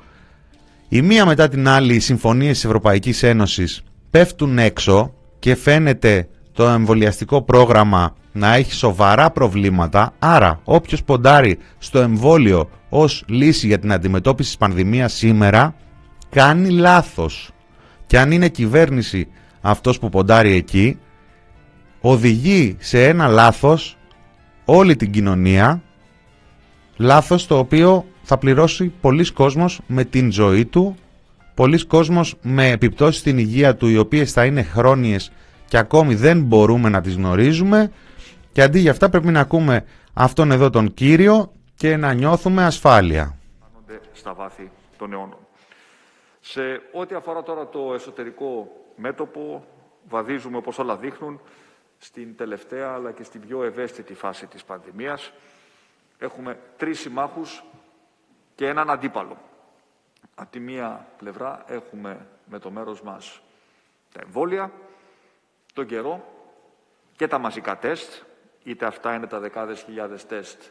η 0.90 1.02
μία 1.02 1.26
μετά 1.26 1.48
την 1.48 1.68
άλλη 1.68 1.96
οι 1.96 2.00
συμφωνίες 2.00 2.52
της 2.54 2.66
Ευρωπαϊκής 2.66 3.24
Ένωσης 3.24 3.84
πέφτουν 4.10 4.58
έξω 4.58 5.14
και 5.40 5.56
φαίνεται 5.56 6.28
το 6.54 6.68
εμβολιαστικό 6.68 7.42
πρόγραμμα 7.42 8.16
να 8.32 8.54
έχει 8.54 8.74
σοβαρά 8.74 9.32
προβλήματα. 9.32 10.14
Άρα 10.20 10.60
όποιος 10.64 11.04
ποντάρει 11.04 11.58
στο 11.78 12.00
εμβόλιο 12.00 12.70
ως 12.90 13.24
λύση 13.28 13.68
για 13.68 13.80
την 13.80 13.92
αντιμετώπιση 13.92 14.50
της 14.50 14.58
πανδημίας 14.58 15.14
σήμερα 15.14 15.76
κάνει 16.30 16.70
λάθος 16.70 17.50
και 18.06 18.20
αν 18.20 18.32
είναι 18.32 18.50
κυβέρνηση 18.50 19.28
αυτός 19.62 20.00
που 20.00 20.10
ποντάρει 20.10 20.52
εκεί, 20.52 21.00
οδηγεί 22.02 22.76
σε 22.80 23.08
ένα 23.08 23.28
λάθος 23.28 23.98
όλη 24.66 24.96
την 24.96 25.12
κοινωνία, 25.12 25.82
λάθος 26.98 27.48
το 27.48 27.58
οποίο 27.58 28.06
θα 28.24 28.38
πληρώσει 28.38 28.94
πολλοί 29.02 29.32
κόσμος 29.32 29.80
με 29.88 30.04
την 30.04 30.32
ζωή 30.32 30.66
του, 30.66 30.96
πολλοί 31.54 31.86
κόσμος 31.86 32.36
με 32.42 32.70
επιπτώσεις 32.70 33.20
στην 33.20 33.38
υγεία 33.38 33.76
του 33.76 33.88
οι 33.88 33.98
οποίες 33.98 34.32
θα 34.32 34.46
είναι 34.46 34.64
χρόνιες 34.64 35.32
και 35.68 35.78
ακόμη 35.78 36.16
δεν 36.16 36.42
μπορούμε 36.42 36.90
να 36.90 37.02
τις 37.02 37.16
γνωρίζουμε 37.16 37.92
και 38.52 38.62
αντί 38.62 38.80
για 38.80 38.92
αυτά 38.92 39.10
πρέπει 39.10 39.28
να 39.28 39.40
ακούμε 39.40 39.86
αυτόν 40.14 40.52
εδώ 40.52 40.70
τον 40.70 40.94
Κύριο 40.94 41.52
και 41.76 41.98
να 41.98 42.14
νιώθουμε 42.14 42.64
ασφάλεια. 42.64 43.38
Στα 44.14 44.34
βάθη 44.34 44.72
των 44.98 45.14
αιώνων. 45.14 45.45
Σε 46.48 46.82
ό,τι 46.92 47.16
αφορά 47.16 47.44
τώρα 47.44 47.68
το 47.68 47.94
εσωτερικό 47.94 48.82
μέτωπο, 48.96 49.68
βαδίζουμε 50.08 50.58
όπως 50.58 50.80
όλα 50.80 50.98
δείχνουν 50.98 51.42
στην 51.98 52.36
τελευταία 52.36 52.94
αλλά 52.94 53.12
και 53.12 53.24
στην 53.24 53.42
πιο 53.42 53.64
ευαίσθητη 53.64 54.14
φάση 54.14 54.48
της 54.48 54.64
πανδημίας. 54.64 55.32
Έχουμε 56.20 56.60
τρεις 56.78 57.00
συμμάχους 57.00 57.64
και 58.56 58.68
έναν 58.68 58.90
αντίπαλο. 58.90 59.38
Από 60.36 60.52
τη 60.52 60.60
μία 60.60 61.08
πλευρά 61.18 61.64
έχουμε 61.68 62.28
με 62.46 62.60
το 62.60 62.72
μέρος 62.72 63.02
μας 63.02 63.42
τα 64.14 64.22
εμβόλια, 64.24 64.72
τον 65.74 65.86
καιρό 65.86 66.26
και 67.16 67.28
τα 67.28 67.38
μαζικά 67.38 67.78
τεστ, 67.78 68.24
είτε 68.64 68.86
αυτά 68.86 69.14
είναι 69.14 69.28
τα 69.28 69.40
δεκάδες 69.40 69.82
χιλιάδες 69.82 70.26
τεστ 70.26 70.62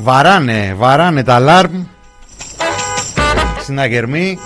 Βαράνε, 0.06 0.74
βαράνε 0.78 1.24
τα 1.24 1.36
αλάρμ 1.36 1.84
Συναγερμή 3.64 4.38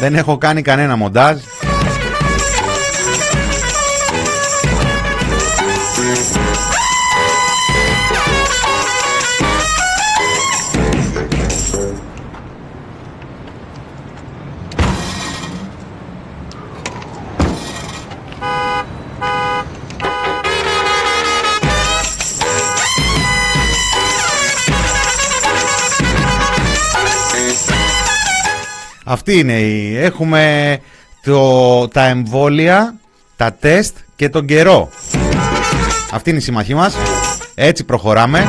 Δεν 0.00 0.14
έχω 0.14 0.38
κάνει 0.38 0.62
κανένα 0.62 0.96
μοντάζ 0.96 1.36
Αυτή 29.12 29.38
είναι 29.38 29.60
η... 29.60 29.96
Έχουμε 29.98 30.78
το... 31.22 31.88
τα 31.88 32.04
εμβόλια, 32.04 32.94
τα 33.36 33.52
τεστ 33.52 33.96
και 34.16 34.28
τον 34.28 34.46
καιρό. 34.46 34.88
Αυτή 36.12 36.30
είναι 36.30 36.38
η 36.38 36.42
συμμαχή 36.42 36.74
μας. 36.74 36.94
Έτσι 37.54 37.84
προχωράμε. 37.84 38.48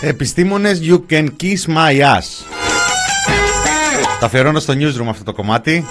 Επιστήμονες, 0.00 0.80
you 0.82 1.00
can 1.12 1.26
kiss 1.42 1.74
my 1.76 2.00
ass. 2.00 2.44
Τα 4.20 4.26
αφιερώνω 4.26 4.58
στο 4.58 4.72
newsroom 4.72 5.06
αυτό 5.08 5.24
το 5.24 5.32
κομμάτι. 5.32 5.84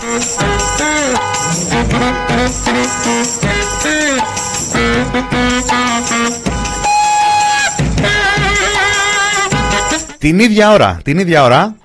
Την 10.19 10.39
ίδια 10.39 10.71
ώρα, 10.73 10.99
την 11.03 11.17
ίδια 11.17 11.43
ώρα. 11.43 11.77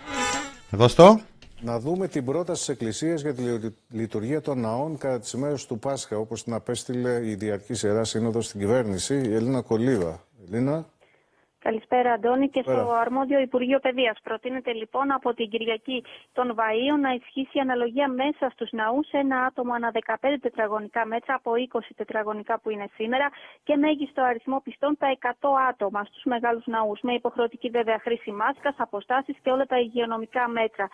Εδώ 0.71 0.89
στο. 0.89 1.21
Να 1.61 1.79
δούμε 1.79 2.09
την 2.09 2.25
πρόταση 2.25 2.59
της 2.61 2.69
Εκκλησίας 2.69 3.21
για 3.23 3.35
τη 3.35 3.43
λειτου- 3.43 3.75
λειτουργία 3.91 4.41
των 4.41 4.61
ναών 4.61 4.99
κατά 4.99 5.21
τις 5.21 5.33
ημέρες 5.33 5.67
του 5.67 5.79
Πάσχα, 5.79 6.17
όπως 6.17 6.45
την 6.45 6.53
απέστειλε 6.53 7.21
η 7.27 7.35
Διαρκής 7.35 7.83
Ιερά 7.83 8.05
Σύνοδος 8.05 8.47
στην 8.47 8.61
κυβέρνηση, 8.61 9.15
η 9.15 9.35
Ελίνα 9.35 9.61
Κολίβα. 9.61 10.25
Ελίνα. 10.53 10.87
Καλησπέρα, 11.69 12.13
Αντώνη. 12.13 12.49
Και 12.49 12.63
στο 12.63 12.71
Καλησπέρα. 12.71 13.01
αρμόδιο 13.01 13.39
Υπουργείο 13.41 13.79
Παιδείας. 13.79 14.19
Προτείνεται 14.23 14.73
λοιπόν 14.73 15.13
από 15.13 15.35
την 15.35 15.49
Κυριακή 15.49 16.05
των 16.33 16.55
Βαΐων 16.59 16.99
να 17.01 17.11
ισχύσει 17.11 17.59
η 17.59 17.61
αναλογία 17.61 18.09
μέσα 18.09 18.51
στους 18.53 18.71
ναούς 18.73 19.07
σε 19.09 19.17
ένα 19.19 19.39
άτομο 19.41 19.73
ανά 19.73 19.91
15 19.93 20.15
τετραγωνικά 20.41 21.07
μέτρα 21.07 21.35
από 21.35 21.51
20 21.73 21.79
τετραγωνικά 21.97 22.59
που 22.61 22.71
είναι 22.71 22.89
σήμερα 22.95 23.31
και 23.65 23.77
μέγιστο 23.77 24.23
αριθμό 24.23 24.61
πιστών 24.65 24.97
τα 24.99 25.09
100 25.41 25.49
άτομα 25.69 26.05
στους 26.05 26.23
μεγάλους 26.25 26.67
ναούς. 26.67 27.01
Με 27.01 27.13
υποχρεωτική 27.13 27.69
βέβαια 27.69 27.99
χρήση 27.99 28.31
μάσκας, 28.31 28.75
αποστάσεις 28.79 29.37
και 29.43 29.51
όλα 29.51 29.67
τα 29.67 29.79
υγειονομικά 29.79 30.49
μέτρα. 30.49 30.89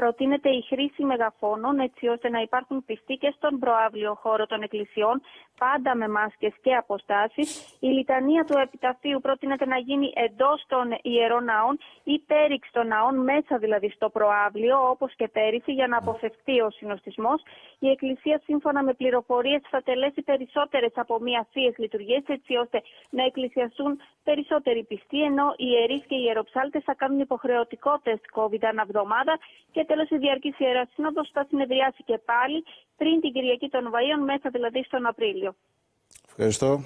Προτείνεται 0.00 0.48
η 0.48 0.62
χρήση 0.62 1.02
μεγαφώνων 1.04 1.78
έτσι 1.78 2.08
ώστε 2.08 2.28
να 2.28 2.40
υπάρχουν 2.40 2.84
πιστοί 2.84 3.14
και 3.14 3.32
στον 3.36 3.58
προάβλιο 3.58 4.14
χώρο 4.14 4.46
των 4.46 4.62
εκκλησιών, 4.62 5.22
πάντα 5.58 5.96
με 5.96 6.08
μάσκες 6.08 6.54
και 6.62 6.74
αποστάσεις. 6.74 7.76
Η 7.80 7.86
λιτανία 7.86 8.44
του 8.44 8.58
επιταφείου 8.58 9.20
προτείνεται 9.20 9.66
να 9.66 9.78
γίνει 9.78 10.12
εντός 10.14 10.64
των 10.68 10.98
ιερών 11.02 11.44
ναών 11.44 11.78
ή 12.04 12.18
πέριξ 12.18 12.70
των 12.72 12.86
ναών, 12.86 13.14
μέσα 13.22 13.58
δηλαδή 13.58 13.90
στο 13.90 14.08
προάβλιο, 14.10 14.88
όπως 14.90 15.14
και 15.16 15.28
πέρυσι, 15.28 15.72
για 15.72 15.86
να 15.86 15.96
αποφευκτεί 15.96 16.60
ο 16.60 16.70
συνοστισμός. 16.70 17.42
Η 17.78 17.88
Εκκλησία, 17.90 18.40
σύμφωνα 18.44 18.82
με 18.82 18.92
πληροφορίες, 18.94 19.60
θα 19.70 19.82
τελέσει 19.82 20.22
περισσότερες 20.22 20.92
από 20.94 21.20
μία 21.20 21.46
θείες 21.52 21.74
λειτουργίες, 21.78 22.22
έτσι 22.26 22.56
ώστε 22.56 22.82
να 23.10 23.24
εκκλησιαστούν 23.24 24.00
περισσότεροι 24.24 24.84
πιστοί, 24.84 25.22
ενώ 25.22 25.54
οι 25.56 25.66
ιερείς 25.74 26.04
και 26.08 26.14
οι 26.14 26.24
ιεροψάλτες 26.26 26.82
θα 26.84 26.94
κάνουν 26.94 27.20
υποχρεωτικό 27.20 28.00
τεστ 28.02 28.24
COVID 28.34 28.64
ανά 28.70 28.82
εβδομάδα 28.82 29.38
και 29.72 29.84
τέλος 29.86 30.08
η 30.10 30.16
Διαρκής 30.16 30.58
Ιεράς 30.58 30.88
Σύνοδος 30.94 31.30
θα 31.32 31.46
συνεδριάσει 31.48 32.02
και 32.04 32.18
πάλι 32.18 32.64
πριν 32.96 33.20
την 33.20 33.32
Κυριακή 33.32 33.68
των 33.68 33.92
Βαΐων, 33.94 34.24
μέσα 34.24 34.50
δηλαδή 34.50 34.82
στον 34.82 35.06
Απρίλιο. 35.06 35.54
Ευχαριστώ. 36.28 36.80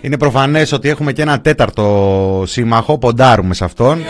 Είναι 0.00 0.16
προφανές 0.18 0.72
ότι 0.72 0.88
έχουμε 0.88 1.12
και 1.12 1.22
ένα 1.22 1.40
τέταρτο 1.40 2.44
σύμμαχο, 2.46 2.98
ποντάρουμε 2.98 3.54
σε 3.54 3.64
αυτόν. 3.64 4.02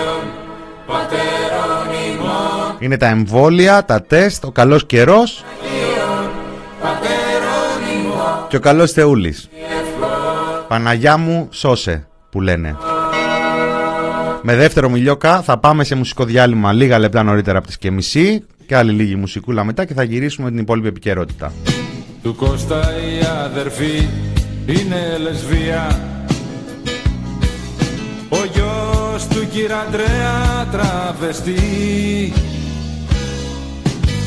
Είναι 2.78 2.96
τα 2.96 3.06
εμβόλια, 3.06 3.84
τα 3.84 4.02
τεστ, 4.02 4.44
ο 4.44 4.50
καλός 4.50 4.86
καιρός 4.86 5.44
και 8.48 8.56
ο 8.56 8.60
καλός 8.60 8.92
Θεούλης. 8.92 9.48
Παναγιά 10.68 11.16
μου 11.16 11.48
σώσε 11.50 12.06
που 12.30 12.40
λένε. 12.40 12.76
Με 14.42 14.54
δεύτερο 14.56 14.88
μιλιόκα 14.88 15.42
θα 15.42 15.58
πάμε 15.58 15.84
σε 15.84 15.94
μουσικό 15.94 16.24
διάλειμμα 16.24 16.72
λίγα 16.72 16.98
λεπτά 16.98 17.22
νωρίτερα 17.22 17.58
από 17.58 17.66
τις 17.66 17.78
και 17.78 17.90
μισή 17.90 18.44
και 18.66 18.76
άλλη 18.76 18.92
λίγη 18.92 19.16
μουσικούλα 19.16 19.64
μετά 19.64 19.84
και 19.84 19.94
θα 19.94 20.02
γυρίσουμε 20.02 20.46
με 20.46 20.52
την 20.52 20.62
υπόλοιπη 20.62 20.88
επικαιρότητα. 20.88 21.52
Του 22.22 22.34
Κώστα 22.34 22.80
η 22.80 23.24
αδερφή 23.44 24.08
είναι 24.66 25.18
λεσβία. 25.18 26.00
Ο 28.28 28.38
γιος 28.52 29.26
του 29.26 29.48
κυρ 29.52 29.72
Αντρέα 29.72 30.66
τραβεστή 30.72 32.32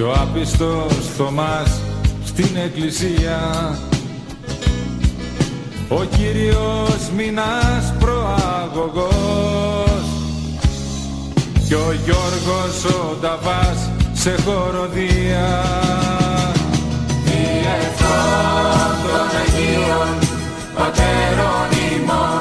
Κι 0.00 0.06
ο 0.06 0.12
άπιστος 0.12 0.94
Θωμάς 1.16 1.80
στην 2.24 2.56
εκκλησία. 2.64 3.38
Ο 5.88 6.04
Κύριος 6.04 7.10
Μινάς 7.16 7.94
προαγωγός. 7.98 9.10
Κι 11.66 11.74
ο 11.74 11.94
Γιώργος 12.04 12.84
ο 12.84 13.16
Νταβάς 13.20 13.90
σε 14.12 14.34
χοροδία 14.44 15.64
Διευχών 17.24 18.90
των 19.02 19.28
Αγίων 19.40 20.18
Πατέρων 20.76 21.68
ημών 21.92 22.39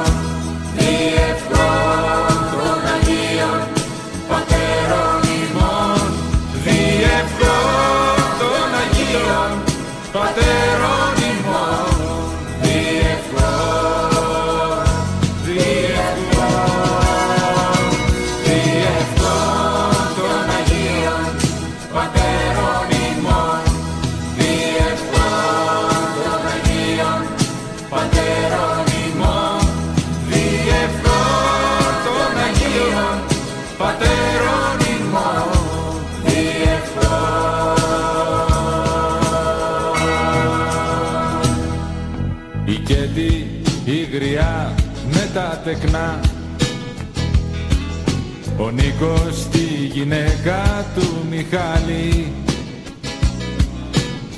ο 48.69 48.71
Νίκος 48.71 49.47
τη 49.51 49.85
γυναίκα 49.93 50.85
του 50.95 51.25
Μιχάλη. 51.29 52.31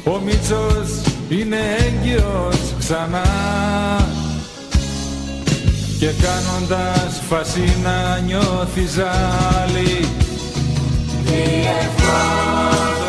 Ο 0.04 0.20
Μίτσος 0.26 1.02
είναι 1.30 1.58
έγκυος 1.80 2.74
ξανά. 2.80 3.26
Και 6.00 6.10
κάνοντας 6.22 7.22
φασίνα 7.30 8.20
νιώθει 8.26 8.86
ζάλι. 8.86 10.08
Διευχών 11.24 13.01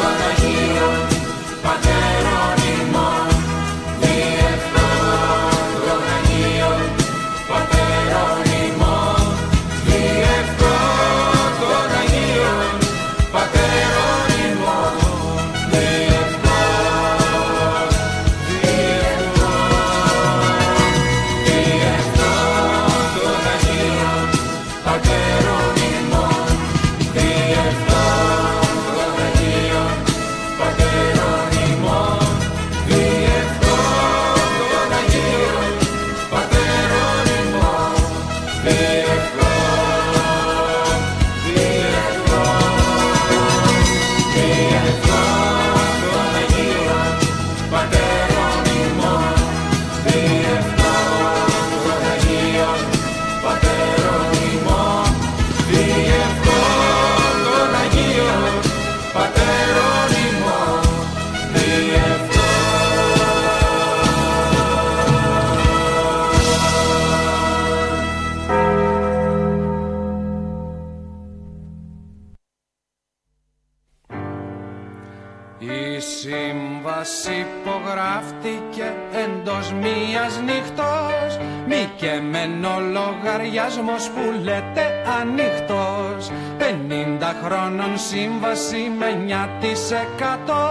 σύμβαση 88.54 88.92
με 88.98 89.36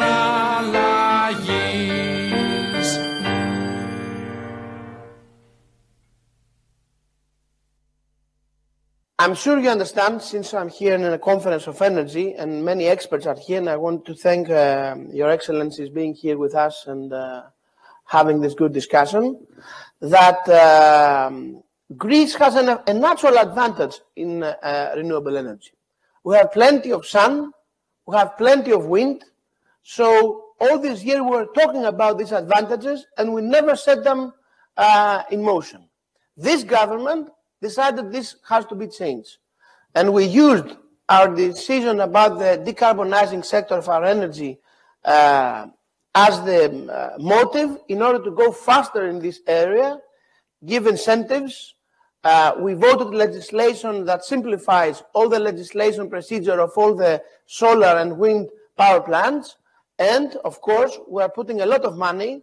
I'm 9.20 9.34
sure 9.34 9.58
you 9.58 9.68
understand, 9.68 10.22
since 10.22 10.54
I'm 10.54 10.70
here 10.70 10.94
in 10.94 11.04
a 11.04 11.18
conference 11.18 11.66
of 11.66 11.82
energy 11.82 12.32
and 12.32 12.64
many 12.64 12.86
experts 12.86 13.26
are 13.26 13.36
here, 13.36 13.58
and 13.58 13.68
I 13.68 13.76
want 13.76 14.06
to 14.06 14.14
thank 14.14 14.48
uh, 14.48 14.96
Your 15.12 15.28
Excellencies 15.28 15.90
being 15.90 16.14
here 16.14 16.38
with 16.38 16.54
us 16.54 16.86
and 16.86 17.12
uh, 17.12 17.42
having 18.06 18.40
this 18.40 18.54
good 18.54 18.72
discussion, 18.72 19.46
that 20.00 20.48
um, 20.48 21.62
Greece 21.98 22.34
has 22.36 22.54
an, 22.54 22.78
a 22.86 22.94
natural 22.94 23.36
advantage 23.36 24.00
in 24.16 24.42
uh, 24.42 24.94
renewable 24.96 25.36
energy. 25.36 25.72
We 26.24 26.36
have 26.36 26.50
plenty 26.50 26.90
of 26.90 27.04
sun, 27.04 27.52
we 28.06 28.16
have 28.16 28.38
plenty 28.38 28.72
of 28.72 28.86
wind, 28.86 29.26
so 29.82 30.46
all 30.58 30.78
this 30.78 31.04
year 31.04 31.22
we 31.22 31.32
were 31.32 31.48
talking 31.54 31.84
about 31.84 32.16
these 32.16 32.32
advantages 32.32 33.06
and 33.18 33.34
we 33.34 33.42
never 33.42 33.76
set 33.76 34.02
them 34.02 34.32
uh, 34.78 35.24
in 35.30 35.42
motion. 35.42 35.90
This 36.38 36.64
government 36.64 37.28
decided 37.60 38.10
this 38.10 38.36
has 38.48 38.64
to 38.66 38.74
be 38.74 38.88
changed. 38.88 39.38
And 39.94 40.12
we 40.12 40.24
used 40.24 40.76
our 41.08 41.34
decision 41.34 42.00
about 42.00 42.38
the 42.38 42.62
decarbonizing 42.64 43.44
sector 43.44 43.74
of 43.74 43.88
our 43.88 44.04
energy 44.04 44.58
uh, 45.04 45.66
as 46.14 46.40
the 46.42 46.86
uh, 46.92 47.18
motive 47.18 47.78
in 47.88 48.02
order 48.02 48.22
to 48.22 48.30
go 48.30 48.52
faster 48.52 49.08
in 49.08 49.18
this 49.18 49.40
area, 49.46 49.98
give 50.64 50.86
incentives. 50.86 51.74
Uh, 52.22 52.52
we 52.58 52.74
voted 52.74 53.08
legislation 53.08 54.04
that 54.04 54.24
simplifies 54.24 55.02
all 55.14 55.28
the 55.28 55.40
legislation 55.40 56.08
procedure 56.08 56.60
of 56.60 56.70
all 56.76 56.94
the 56.94 57.22
solar 57.46 57.98
and 57.98 58.18
wind 58.18 58.48
power 58.76 59.00
plants. 59.00 59.56
And 59.98 60.36
of 60.44 60.60
course, 60.60 60.98
we 61.08 61.22
are 61.22 61.28
putting 61.28 61.60
a 61.60 61.66
lot 61.66 61.82
of 61.82 61.96
money 61.96 62.42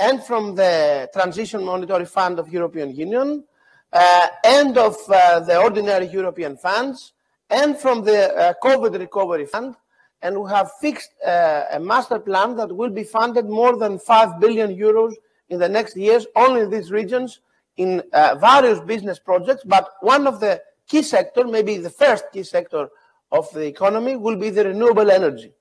and 0.00 0.22
from 0.22 0.54
the 0.54 1.08
Transition 1.12 1.64
Monetary 1.64 2.06
Fund 2.06 2.38
of 2.38 2.48
European 2.48 2.94
Union, 2.94 3.44
and 3.92 4.76
of 4.76 4.96
uh, 5.08 5.40
the 5.40 5.58
ordinary 5.58 6.06
European 6.06 6.56
funds, 6.56 7.12
and 7.50 7.76
from 7.76 8.04
the 8.04 8.34
uh, 8.34 8.52
COVID 8.62 8.98
Recovery 8.98 9.46
Fund, 9.46 9.74
and 10.22 10.40
we 10.40 10.50
have 10.50 10.70
fixed 10.80 11.10
uh, 11.26 11.64
a 11.72 11.80
master 11.80 12.18
plan 12.18 12.56
that 12.56 12.74
will 12.74 12.90
be 12.90 13.04
funded 13.04 13.46
more 13.46 13.76
than 13.76 13.98
5 13.98 14.40
billion 14.40 14.74
euros 14.76 15.14
in 15.48 15.58
the 15.58 15.68
next 15.68 15.96
years, 15.96 16.26
only 16.36 16.62
in 16.62 16.70
these 16.70 16.90
regions, 16.90 17.40
in 17.76 18.02
uh, 18.12 18.34
various 18.40 18.80
business 18.80 19.18
projects. 19.18 19.62
But 19.64 19.88
one 20.00 20.26
of 20.26 20.40
the 20.40 20.60
key 20.88 21.02
sector, 21.02 21.44
maybe 21.44 21.78
the 21.78 21.90
first 21.90 22.24
key 22.32 22.42
sector 22.42 22.88
of 23.30 23.50
the 23.52 23.66
economy, 23.66 24.16
will 24.16 24.36
be 24.36 24.50
the 24.50 24.64
renewable 24.64 25.10
energy. 25.10 25.52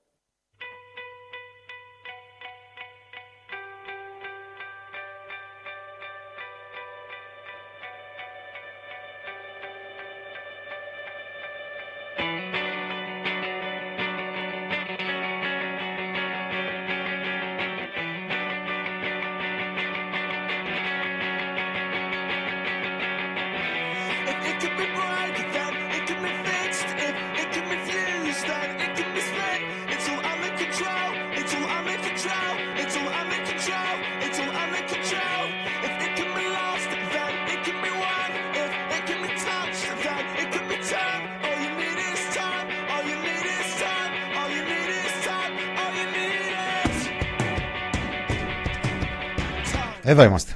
Εδώ 50.19 50.25
είμαστε. 50.25 50.51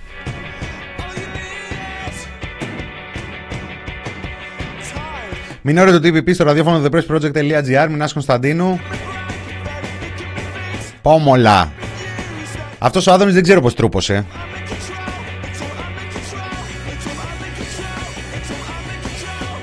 All 0.98 1.16
you 1.16 1.28
need 1.36 1.82
is 4.82 4.98
time. 4.98 5.58
Μινόρε 5.62 5.92
το 5.92 5.98
TPP 5.98 6.34
στο 6.34 6.44
ραδιόφωνο 6.44 6.86
thepressproject.gr. 6.86 7.88
Μινάς 7.90 8.14
Κωνσταντίνου. 8.14 8.80
Πόμολα. 11.02 11.72
Αυτός 12.80 13.08
ο 13.08 13.12
Άδωνης 13.12 13.34
δεν 13.34 13.44
ξέρω 13.44 13.62
πως 13.62 13.76
τρούπωσε. 13.76 14.26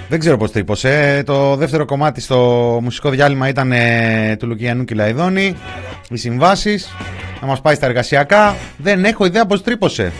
Δεν 0.08 0.18
ξέρω 0.18 0.36
πως 0.36 0.52
τρύπωσε. 0.52 1.22
Το 1.26 1.56
δεύτερο 1.56 1.84
κομμάτι 1.84 2.20
στο 2.20 2.36
μουσικό 2.82 3.10
διάλειμμα 3.10 3.48
ήταν 3.48 3.72
ε, 3.72 4.36
του 4.38 4.46
Λουκιανού 4.46 4.84
Κυλαϊδόνη. 4.84 5.56
Οι 6.10 6.16
συμβάσεις. 6.16 6.88
Να 7.40 7.46
μας 7.46 7.60
πάει 7.60 7.74
στα 7.74 7.86
εργασιακά. 7.86 8.56
Δεν 8.76 9.04
έχω 9.04 9.24
ιδέα 9.24 9.46
πως 9.46 9.62
τρύπωσε. 9.62 10.12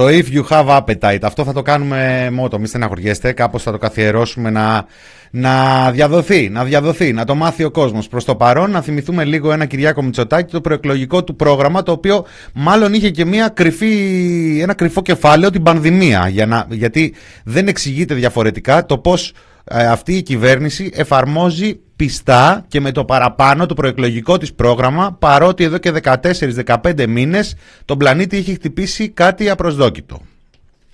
Το 0.00 0.06
if 0.08 0.34
you 0.34 0.42
have 0.48 0.66
appetite. 0.66 1.18
Αυτό 1.22 1.44
θα 1.44 1.52
το 1.52 1.62
κάνουμε 1.62 2.28
μότο, 2.32 2.58
μη 2.58 2.66
στεναχωριέστε. 2.66 3.32
Κάπως 3.32 3.62
θα 3.62 3.70
το 3.72 3.78
καθιερώσουμε 3.78 4.50
να, 4.50 4.86
να 5.30 5.90
διαδοθεί, 5.90 6.48
να 6.48 6.64
διαδοθεί, 6.64 7.12
να 7.12 7.24
το 7.24 7.34
μάθει 7.34 7.64
ο 7.64 7.70
κόσμος. 7.70 8.08
Προς 8.08 8.24
το 8.24 8.36
παρόν 8.36 8.70
να 8.70 8.80
θυμηθούμε 8.80 9.24
λίγο 9.24 9.52
ένα 9.52 9.64
Κυριάκο 9.64 10.02
Μητσοτάκη, 10.02 10.52
το 10.52 10.60
προεκλογικό 10.60 11.24
του 11.24 11.36
πρόγραμμα, 11.36 11.82
το 11.82 11.92
οποίο 11.92 12.26
μάλλον 12.54 12.94
είχε 12.94 13.10
και 13.10 13.24
μια 13.24 13.48
κρυφή, 13.48 14.58
ένα 14.62 14.74
κρυφό 14.74 15.02
κεφάλαιο, 15.02 15.50
την 15.50 15.62
πανδημία. 15.62 16.28
Για 16.28 16.46
να, 16.46 16.66
γιατί 16.70 17.14
δεν 17.44 17.68
εξηγείται 17.68 18.14
διαφορετικά 18.14 18.86
το 18.86 18.98
πώς 18.98 19.28
ε, 19.28 19.34
αυτή 19.70 20.16
η 20.16 20.22
κυβέρνηση 20.22 20.90
εφαρμόζει 20.94 21.74
πιστά 21.96 22.64
και 22.68 22.80
με 22.80 22.92
το 22.92 23.04
παραπάνω 23.04 23.66
το 23.66 23.74
προεκλογικό 23.74 24.38
της 24.38 24.54
πρόγραμμα 24.54 25.12
παρότι 25.12 25.64
εδώ 25.64 25.78
και 25.78 25.92
14-15 26.02 27.06
μήνες 27.08 27.56
τον 27.84 27.98
πλανήτη 27.98 28.36
έχει 28.36 28.54
χτυπήσει 28.54 29.08
κάτι 29.08 29.50
απροσδόκητο. 29.50 30.20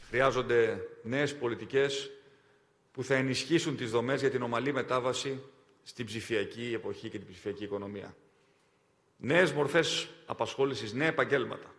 Χρειάζονται 0.09 0.79
νέες 1.03 1.37
πολιτικές 1.37 2.11
που 2.93 3.05
θα 3.05 3.15
ενισχύσουν 3.15 3.77
τις 3.77 3.91
δομές 3.91 4.21
για 4.21 4.31
την 4.31 4.43
ομαλή 4.43 4.73
μετάβαση 4.73 5.43
στην 5.83 6.07
ψηφιακή 6.07 6.71
εποχή 6.75 7.09
και 7.09 7.19
την 7.19 7.27
ψηφιακή 7.31 7.65
οικονομία. 7.65 8.15
Νέες 9.17 9.53
μορφές 9.53 10.09
απασχόλησης, 10.27 10.93
νέα 10.93 11.09
επαγγέλματα. 11.09 11.75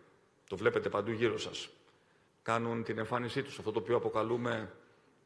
Το 0.48 0.56
βλέπετε 0.56 0.88
παντού 0.88 1.10
γύρω 1.10 1.38
σας. 1.38 1.68
Κάνουν 2.42 2.82
την 2.82 2.98
εμφάνισή 2.98 3.42
τους. 3.42 3.58
Αυτό 3.58 3.72
το 3.72 3.78
οποίο 3.78 3.96
αποκαλούμε 3.96 4.70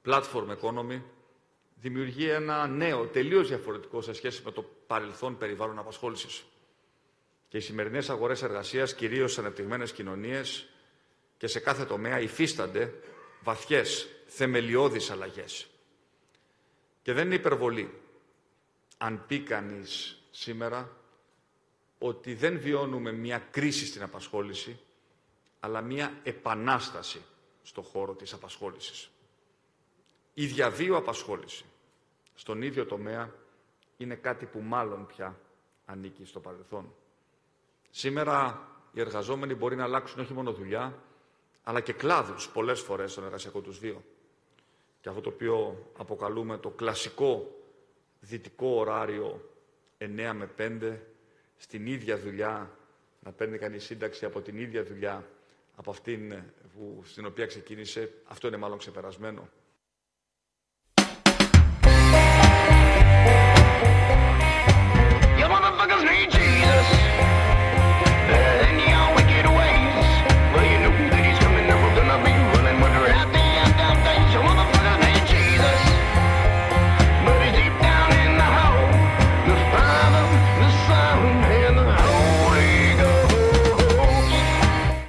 platform 0.06 0.46
economy 0.60 1.00
δημιουργεί 1.82 2.28
ένα 2.28 2.66
νέο, 2.66 3.06
τελείως 3.06 3.48
διαφορετικό 3.48 4.02
σε 4.02 4.12
σχέση 4.12 4.42
με 4.44 4.50
το 4.50 4.62
παρελθόν 4.86 5.38
περιβάλλον 5.38 5.78
απασχόλησης. 5.78 6.44
Και 7.48 7.56
οι 7.56 7.60
σημερινές 7.60 8.10
αγορές 8.10 8.42
εργασίας, 8.42 8.94
κυρίως 8.94 9.32
σε 9.32 9.40
ανεπτυγμένες 9.40 9.92
κοινωνίες 9.92 10.68
και 11.36 11.46
σε 11.46 11.60
κάθε 11.60 11.84
τομέα, 11.84 12.20
υφίστανται 12.20 12.94
βαθιές, 13.42 14.08
θεμελιώδεις 14.26 15.10
αλλαγές. 15.10 15.66
Και 17.02 17.12
δεν 17.12 17.26
είναι 17.26 17.34
υπερβολή 17.34 18.00
αν 18.98 19.24
πει 19.26 19.40
κανείς 19.40 20.22
σήμερα 20.30 20.96
ότι 21.98 22.34
δεν 22.34 22.58
βιώνουμε 22.60 23.12
μια 23.12 23.38
κρίση 23.50 23.86
στην 23.86 24.02
απασχόληση, 24.02 24.80
αλλά 25.60 25.80
μια 25.80 26.20
επανάσταση 26.22 27.22
στο 27.62 27.82
χώρο 27.82 28.14
της 28.14 28.32
απασχόλησης. 28.32 29.10
Η 30.34 30.46
διαβίω 30.46 30.96
απασχόληση 30.96 31.64
στον 32.34 32.62
ίδιο 32.62 32.86
τομέα 32.86 33.34
είναι 33.96 34.14
κάτι 34.14 34.46
που 34.46 34.60
μάλλον 34.60 35.06
πια 35.06 35.38
ανήκει 35.84 36.24
στο 36.24 36.40
παρελθόν. 36.40 36.94
Σήμερα 37.90 38.68
οι 38.92 39.00
εργαζόμενοι 39.00 39.54
μπορεί 39.54 39.76
να 39.76 39.84
αλλάξουν 39.84 40.20
όχι 40.20 40.32
μόνο 40.32 40.52
δουλειά, 40.52 40.98
αλλά 41.62 41.80
και 41.80 41.92
κλάδους 41.92 42.48
πολλές 42.48 42.80
φορές 42.80 43.12
στον 43.12 43.24
εργασιακό 43.24 43.60
τους 43.60 43.78
βίο. 43.78 44.04
Και 45.00 45.08
αυτό 45.08 45.20
το 45.20 45.28
οποίο 45.28 45.86
αποκαλούμε 45.96 46.58
το 46.58 46.70
κλασικό 46.70 47.62
δυτικό 48.20 48.68
ωράριο 48.68 49.50
9 49.98 50.32
με 50.34 50.50
5, 50.58 50.98
στην 51.56 51.86
ίδια 51.86 52.18
δουλειά, 52.18 52.70
να 53.20 53.32
παίρνει 53.32 53.58
κανείς 53.58 53.84
σύνταξη 53.84 54.24
από 54.24 54.40
την 54.40 54.58
ίδια 54.58 54.84
δουλειά 54.84 55.26
από 55.76 55.90
αυτήν 55.90 56.42
που, 56.74 57.02
στην 57.04 57.26
οποία 57.26 57.46
ξεκίνησε, 57.46 58.12
αυτό 58.24 58.48
είναι 58.48 58.56
μάλλον 58.56 58.78
ξεπερασμένο. 58.78 59.48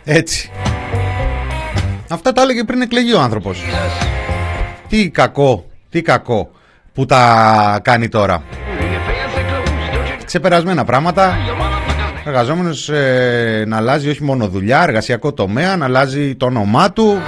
Έτσι. 0.03 0.51
Αυτά 2.09 2.31
τα 2.31 2.41
έλεγε 2.41 2.63
πριν 2.63 2.81
εκλεγεί 2.81 3.13
ο 3.13 3.21
άνθρωπος. 3.21 3.63
Τι 4.89 5.09
κακό, 5.09 5.65
τι 5.89 6.01
κακό 6.01 6.51
που 6.93 7.05
τα 7.05 7.79
κάνει 7.83 8.09
τώρα. 8.09 8.43
In 8.43 8.83
your 8.83 8.85
fancy 8.85 9.39
clothes, 9.39 10.19
don't 10.19 10.25
ξεπερασμένα 10.25 10.83
πράγματα. 10.83 11.37
Εργαζόμενος 12.25 12.89
ε, 12.89 13.63
να 13.67 13.77
αλλάζει 13.77 14.09
όχι 14.09 14.23
μόνο 14.23 14.47
δουλειά, 14.47 14.83
εργασιακό 14.83 15.33
τομέα, 15.33 15.77
να 15.77 15.85
αλλάζει 15.85 16.35
το 16.35 16.45
όνομά 16.45 16.91
του, 16.91 17.21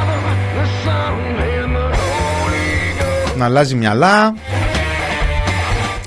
να 3.38 3.46
αλλάζει 3.46 3.76
μυαλά. 3.76 4.36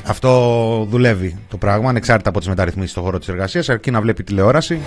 Αυτό 0.06 0.86
δουλεύει 0.90 1.38
το 1.48 1.56
πράγμα, 1.56 1.88
ανεξάρτητα 1.88 2.28
από 2.28 2.38
τις 2.38 2.48
μεταρρυθμίσεις 2.48 2.90
στον 2.90 3.02
χώρο 3.02 3.18
της 3.18 3.28
εργασίας, 3.28 3.68
αρκεί 3.68 3.90
να 3.90 4.00
βλέπει 4.00 4.22
τηλεόραση. 4.22 4.80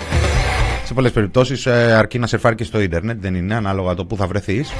Σε 0.92 0.98
πολλές 0.98 1.12
περιπτώσεις 1.12 1.66
αρκεί 1.66 2.18
να 2.18 2.26
σερφάρει 2.26 2.54
και 2.54 2.64
στο 2.64 2.80
ίντερνετ, 2.80 3.20
δεν 3.20 3.34
είναι 3.34 3.54
ανάλογα 3.54 3.94
το 3.94 4.04
που 4.04 4.16
θα 4.16 4.26
βρεθείς. 4.26 4.72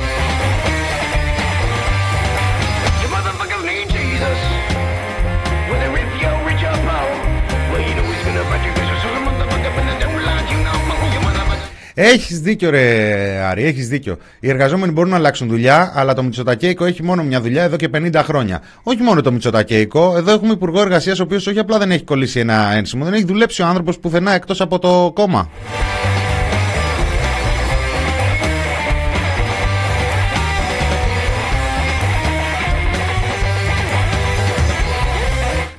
Έχεις 11.94 12.40
δίκιο, 12.40 12.70
ρε 12.70 13.40
Άρη, 13.44 13.64
έχεις 13.64 13.88
δίκιο. 13.88 14.16
Οι 14.40 14.48
εργαζόμενοι 14.48 14.92
μπορούν 14.92 15.10
να 15.10 15.16
αλλάξουν 15.16 15.48
δουλειά, 15.48 15.92
αλλά 15.94 16.14
το 16.14 16.22
Μητσοτακέικο 16.22 16.84
έχει 16.84 17.02
μόνο 17.02 17.22
μια 17.22 17.40
δουλειά 17.40 17.62
εδώ 17.62 17.76
και 17.76 17.88
50 17.94 18.14
χρόνια. 18.14 18.62
Όχι 18.82 19.02
μόνο 19.02 19.20
το 19.20 19.32
Μητσοτακέικο, 19.32 20.14
εδώ 20.16 20.32
έχουμε 20.32 20.52
υπουργό 20.52 20.80
εργασίας, 20.80 21.20
ο 21.20 21.22
οποίος 21.22 21.46
όχι 21.46 21.58
απλά 21.58 21.78
δεν 21.78 21.90
έχει 21.90 22.04
κολλήσει 22.04 22.40
ένα 22.40 22.72
ένσημο, 22.74 23.04
δεν 23.04 23.14
έχει 23.14 23.24
δουλέψει 23.24 23.62
ο 23.62 23.66
άνθρωπος 23.66 23.98
πουθενά 23.98 24.32
εκτός 24.32 24.60
από 24.60 24.78
το 24.78 25.10
κόμμα. 25.14 25.50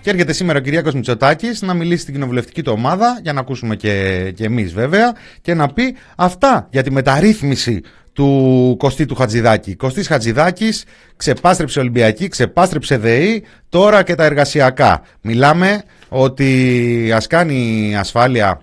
Και 0.03 0.09
έρχεται 0.09 0.33
σήμερα 0.33 0.59
ο 0.59 0.61
Κυριάκος 0.61 0.93
Μητσοτάκης 0.93 1.61
να 1.61 1.73
μιλήσει 1.73 2.01
στην 2.01 2.13
κοινοβουλευτική 2.13 2.61
του 2.61 2.73
ομάδα, 2.75 3.19
για 3.23 3.33
να 3.33 3.39
ακούσουμε 3.39 3.75
και, 3.75 4.31
και 4.35 4.43
εμείς 4.43 4.73
βέβαια, 4.73 5.15
και 5.41 5.53
να 5.53 5.67
πει 5.67 5.95
αυτά 6.15 6.67
για 6.71 6.83
τη 6.83 6.91
μεταρρύθμιση 6.91 7.81
του 8.13 8.75
Κωστή 8.79 9.05
του 9.05 9.15
Χατζηδάκη. 9.15 9.75
Κωστής 9.75 10.07
Χατζηδάκης 10.07 10.83
ξεπάστρεψε 11.17 11.79
Ολυμπιακή, 11.79 12.27
ξεπάστρεψε 12.27 12.97
ΔΕΗ, 12.97 13.43
τώρα 13.69 14.03
και 14.03 14.15
τα 14.15 14.23
εργασιακά. 14.23 15.01
Μιλάμε 15.21 15.83
ότι 16.09 17.11
ας 17.15 17.27
κάνει 17.27 17.93
ασφάλεια 17.97 18.61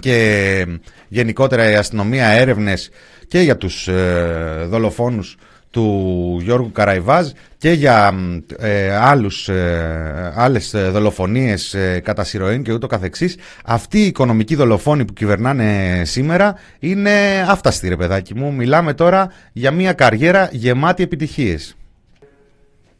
και 0.00 0.66
γενικότερα 1.08 1.70
η 1.70 1.74
αστυνομία 1.74 2.26
έρευνες 2.26 2.90
και 3.28 3.40
για 3.40 3.56
τους 3.56 3.88
ε, 3.88 4.66
δολοφόνους 4.68 5.36
του 5.74 6.38
Γιώργου 6.40 6.72
Καραϊβάζ 6.72 7.30
και 7.58 7.70
για 7.70 8.12
μ, 8.12 8.38
ε, 8.58 8.96
άλλους, 8.96 9.48
ε, 9.48 10.32
άλλες 10.36 10.74
ε, 10.74 10.88
δολοφονίες 10.88 11.74
ε, 11.74 12.00
κατά 12.00 12.24
σειροήν 12.24 12.62
και 12.62 12.72
ούτω 12.72 12.86
καθεξής. 12.86 13.38
Αυτοί 13.64 13.98
οι 13.98 14.06
οικονομικοί 14.06 14.54
δολοφόνοι 14.54 15.04
που 15.04 15.12
κυβερνάνε 15.12 16.02
σήμερα 16.04 16.58
είναι 16.78 17.44
άφταστοι 17.48 17.88
ρε 17.88 17.96
παιδάκι 17.96 18.34
μου. 18.34 18.52
Μιλάμε 18.52 18.94
τώρα 18.94 19.32
για 19.52 19.70
μια 19.70 19.92
καριέρα 19.92 20.48
γεμάτη 20.52 21.02
επιτυχίες. 21.02 21.76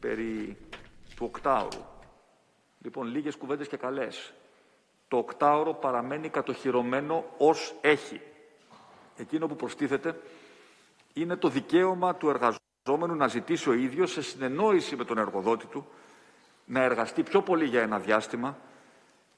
περί 0.00 0.56
του 1.16 1.24
οκτάωρου. 1.28 1.84
Λοιπόν, 2.82 3.06
λίγες 3.06 3.34
κουβέντες 3.36 3.68
και 3.68 3.76
καλές. 3.76 4.32
Το 5.08 5.16
οκτάωρο 5.16 5.72
παραμένει 5.74 6.28
κατοχυρωμένο 6.28 7.24
ως 7.38 7.74
έχει. 7.80 8.20
Εκείνο 9.16 9.46
που 9.46 9.56
προστίθεται 9.56 10.14
είναι 11.14 11.36
το 11.36 11.48
δικαίωμα 11.48 12.14
του 12.14 12.28
εργαζόμενου 12.28 13.16
να 13.16 13.28
ζητήσει 13.28 13.68
ο 13.68 13.72
ίδιος 13.72 14.10
σε 14.10 14.22
συνεννόηση 14.22 14.96
με 14.96 15.04
τον 15.04 15.18
εργοδότη 15.18 15.66
του 15.66 15.86
να 16.64 16.82
εργαστεί 16.82 17.22
πιο 17.22 17.42
πολύ 17.42 17.64
για 17.64 17.82
ένα 17.82 17.98
διάστημα, 17.98 18.56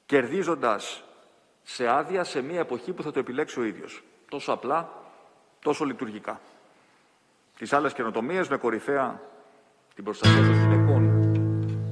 κερδίζοντας 0.06 1.04
σε 1.62 1.88
άδεια 1.88 2.24
σε 2.24 2.42
μια 2.42 2.60
εποχή 2.60 2.92
που 2.92 3.02
θα 3.02 3.10
το 3.10 3.18
επιλέξει 3.18 3.60
ο 3.60 3.64
ίδιος. 3.64 4.02
Τόσο 4.28 4.52
απλά, 4.52 4.88
τόσο 5.60 5.84
λειτουργικά. 5.84 6.40
Τις 7.58 7.72
άλλες 7.72 7.92
καινοτομίες 7.92 8.48
με 8.48 8.56
κορυφαία 8.56 9.20
την 9.94 10.04
προστασία 10.04 10.42
των 10.42 10.52
γυναικών 10.52 11.30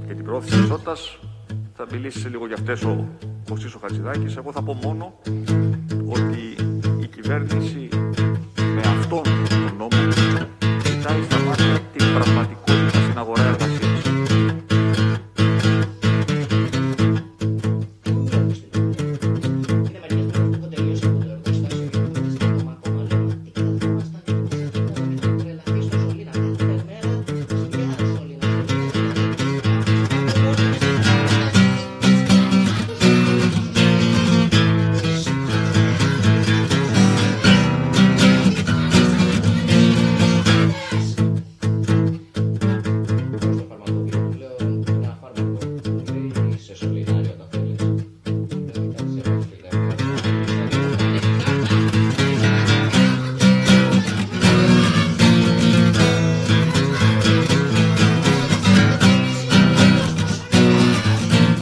και 0.07 0.15
την 0.15 0.25
πρόθεση 0.25 0.57
της 0.57 0.65
ισότητας 0.65 1.19
θα 1.75 1.87
μιλήσει 1.91 2.19
σε 2.21 2.29
λίγο 2.29 2.47
για 2.47 2.57
αυτές 2.57 2.83
ο 2.83 3.09
Κωστής 3.49 3.75
ο 3.75 3.79
Χατζηδάκης. 3.79 4.37
Εγώ 4.37 4.53
θα 4.53 4.63
πω 4.63 4.75
μόνο 4.75 5.19
ότι 6.09 6.57
η 7.01 7.07
κυβέρνηση 7.07 7.89
με 7.93 8.04
αυτόν 9.21 9.49
τον 9.49 9.77
νόμο 9.79 10.13
κοιτάει 10.83 11.23
στα 11.23 11.39
μάτια 11.47 11.81
την 11.97 12.13
πραγματικότητα 12.15 12.64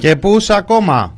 Και 0.03 0.17
πούς 0.17 0.51
ακόμα; 0.51 1.13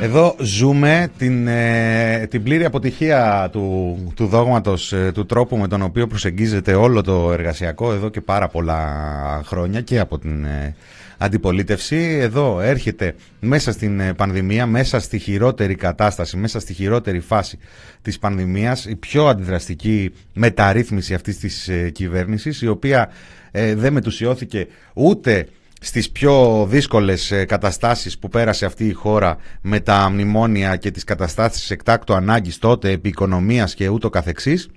Εδώ 0.00 0.36
ζούμε 0.40 1.10
την, 1.18 1.46
ε, 1.46 1.91
την 2.32 2.42
πλήρη 2.42 2.64
αποτυχία 2.64 3.48
του, 3.52 3.96
του 4.16 4.26
δόγματος, 4.26 4.92
ε, 4.92 5.10
του 5.14 5.26
τρόπου 5.26 5.56
με 5.56 5.68
τον 5.68 5.82
οποίο 5.82 6.06
προσεγγίζεται 6.06 6.74
όλο 6.74 7.02
το 7.02 7.32
εργασιακό 7.32 7.92
εδώ 7.92 8.08
και 8.08 8.20
πάρα 8.20 8.48
πολλά 8.48 9.42
χρόνια 9.44 9.80
και 9.80 9.98
από 9.98 10.18
την 10.18 10.44
ε, 10.44 10.74
αντιπολίτευση. 11.18 11.96
Εδώ 12.20 12.60
έρχεται 12.60 13.14
μέσα 13.40 13.72
στην 13.72 14.00
ε, 14.00 14.14
πανδημία, 14.14 14.66
μέσα 14.66 15.00
στη 15.00 15.18
χειρότερη 15.18 15.74
κατάσταση, 15.74 16.36
μέσα 16.36 16.60
στη 16.60 16.72
χειρότερη 16.72 17.20
φάση 17.20 17.58
της 18.02 18.18
πανδημίας, 18.18 18.84
η 18.84 18.96
πιο 18.96 19.26
αντιδραστική 19.26 20.12
μεταρρύθμιση 20.32 21.14
αυτής 21.14 21.38
της 21.38 21.68
ε, 21.68 21.90
κυβέρνησης, 21.90 22.62
η 22.62 22.68
οποία 22.68 23.10
ε, 23.50 23.74
δεν 23.74 23.92
μετουσιώθηκε 23.92 24.66
ούτε 24.94 25.48
στις 25.84 26.10
πιο 26.10 26.66
δύσκολες 26.68 27.30
ε, 27.30 27.44
καταστάσεις 27.44 28.18
που 28.18 28.28
πέρασε 28.28 28.64
αυτή 28.66 28.86
η 28.86 28.92
χώρα 28.92 29.36
με 29.60 29.80
τα 29.80 30.10
μνημόνια 30.10 30.76
και 30.76 30.90
τις 30.90 31.04
καταστάσεις 31.04 31.70
εκτάκτου 31.70 32.14
ανάγκης 32.14 32.58
τότε 32.58 32.90
επί 32.90 33.08
οικονομίας 33.08 33.74
και 33.74 33.88
ούτω 33.88 34.10
καθεξής 34.10 34.68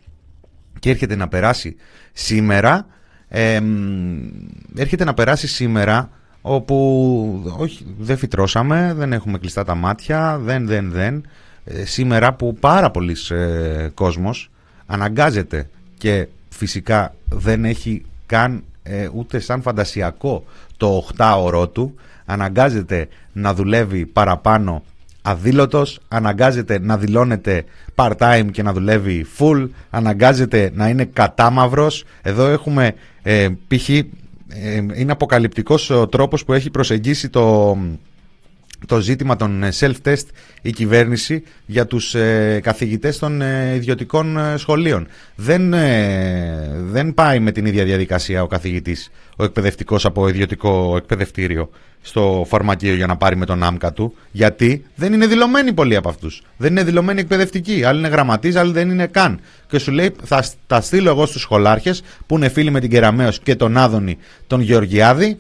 και 0.80 0.90
έρχεται 0.90 1.16
να 1.16 1.28
περάσει 1.28 1.76
σήμερα 2.14 2.88
εμ, 3.28 3.66
έρχεται 4.76 5.04
να 5.04 5.14
περάσει 5.14 5.48
σήμερα 5.48 6.10
όπου 6.42 7.56
όχι, 7.58 7.96
δεν 8.00 8.18
φυτρώσαμε, 8.18 8.94
δεν 8.96 9.14
έχουμε 9.14 9.38
κλειστά 9.38 9.64
τα 9.64 9.76
μάτια, 9.76 10.38
δεν, 10.38 10.68
δεν, 10.68 10.92
δεν. 10.92 11.26
Ε, 11.66 11.86
σήμερα 11.86 12.34
που 12.34 12.56
πάρα 12.60 12.92
πολλοί 12.92 13.16
ε, 13.30 13.90
κόσμος 13.94 14.52
αναγκάζεται 14.86 15.70
και 15.98 16.28
φυσικά 16.50 17.16
δεν 17.30 17.66
έχει 17.66 18.06
καν 18.26 18.64
ε, 18.88 19.10
ούτε 19.14 19.40
σαν 19.40 19.62
φαντασιακό 19.62 20.44
το 20.78 21.08
8ωρο 21.18 21.70
του, 21.74 21.96
αναγκάζεται 22.26 23.08
να 23.34 23.54
δουλεύει 23.54 24.06
παραπάνω 24.06 24.84
αδήλωτος, 25.22 26.00
αναγκάζεται 26.08 26.80
να 26.80 26.98
δηλώνεται 26.98 27.64
part-time 27.96 28.48
και 28.52 28.64
να 28.64 28.74
δουλεύει 28.74 29.26
full, 29.38 29.70
αναγκάζεται 29.90 30.72
να 30.74 30.88
είναι 30.90 31.06
κατάμαυρος. 31.06 32.04
Εδώ 32.22 32.48
έχουμε 32.48 32.94
ε, 33.22 33.48
π.χ. 33.68 33.90
ε, 33.90 34.04
είναι 34.96 35.12
αποκαλυπτικός 35.12 35.90
ο 35.90 36.08
τρόπος 36.08 36.46
που 36.46 36.54
έχει 36.54 36.70
προσεγγίσει 36.70 37.30
το, 37.30 37.78
το 38.88 39.00
ζήτημα 39.00 39.36
των 39.36 39.64
ε, 39.64 39.70
self-test 39.80 40.24
η 40.62 40.72
κυβέρνηση 40.72 41.44
για 41.66 41.86
τους 41.86 42.16
ε, 42.16 42.60
καθηγητές 42.64 43.18
των 43.20 43.42
ε, 43.42 43.74
ιδιωτικών 43.76 44.38
ε, 44.38 44.58
σχολείων. 44.58 45.08
Δεν, 45.36 45.74
ε, 45.74 46.70
δεν 46.82 47.14
πάει 47.14 47.40
με 47.40 47.52
την 47.52 47.66
ίδια 47.66 47.84
διαδικασία 47.84 48.44
ο 48.44 48.48
καθηγητής, 48.48 49.12
ο 49.36 49.44
εκπαιδευτικός 49.44 50.06
από 50.06 50.28
ιδιωτικό 50.28 50.94
εκπαιδευτήριο 50.98 51.70
στο 52.02 52.46
φαρμακείο 52.48 52.94
για 52.96 53.08
να 53.08 53.18
πάρει 53.18 53.36
με 53.36 53.46
τον 53.46 53.64
άμκα 53.64 53.94
του. 53.94 54.16
Γιατί 54.32 54.86
δεν 54.96 55.14
είναι 55.14 55.26
δηλωμένοι 55.28 55.74
πολλοί 55.74 55.96
από 55.96 56.10
αυτούς. 56.10 56.42
Δεν 56.58 56.72
είναι 56.72 56.84
δηλωμένοι 56.84 57.20
εκπαιδευτικοί. 57.20 57.84
Άλλοι 57.84 58.00
είναι 58.00 58.08
γραμματείς, 58.08 58.56
άλλοι 58.56 58.72
δεν 58.72 58.90
είναι 58.90 59.08
καν. 59.08 59.40
Και 59.68 59.78
σου 59.80 59.92
λέει 59.92 60.12
θα 60.24 60.42
σ- 60.42 60.54
τα 60.68 60.82
στείλω 60.82 61.10
εγώ 61.10 61.26
στους 61.26 61.42
σχολάρχες 61.42 62.04
που 62.26 62.36
είναι 62.36 62.50
φίλοι 62.50 62.70
με 62.72 62.80
την 62.80 62.90
Κεραμέως 62.90 63.40
και 63.40 63.56
τον 63.56 63.78
Άδωνη 63.78 64.18
τον 64.48 64.62
Γεωργιάδη 64.62 65.38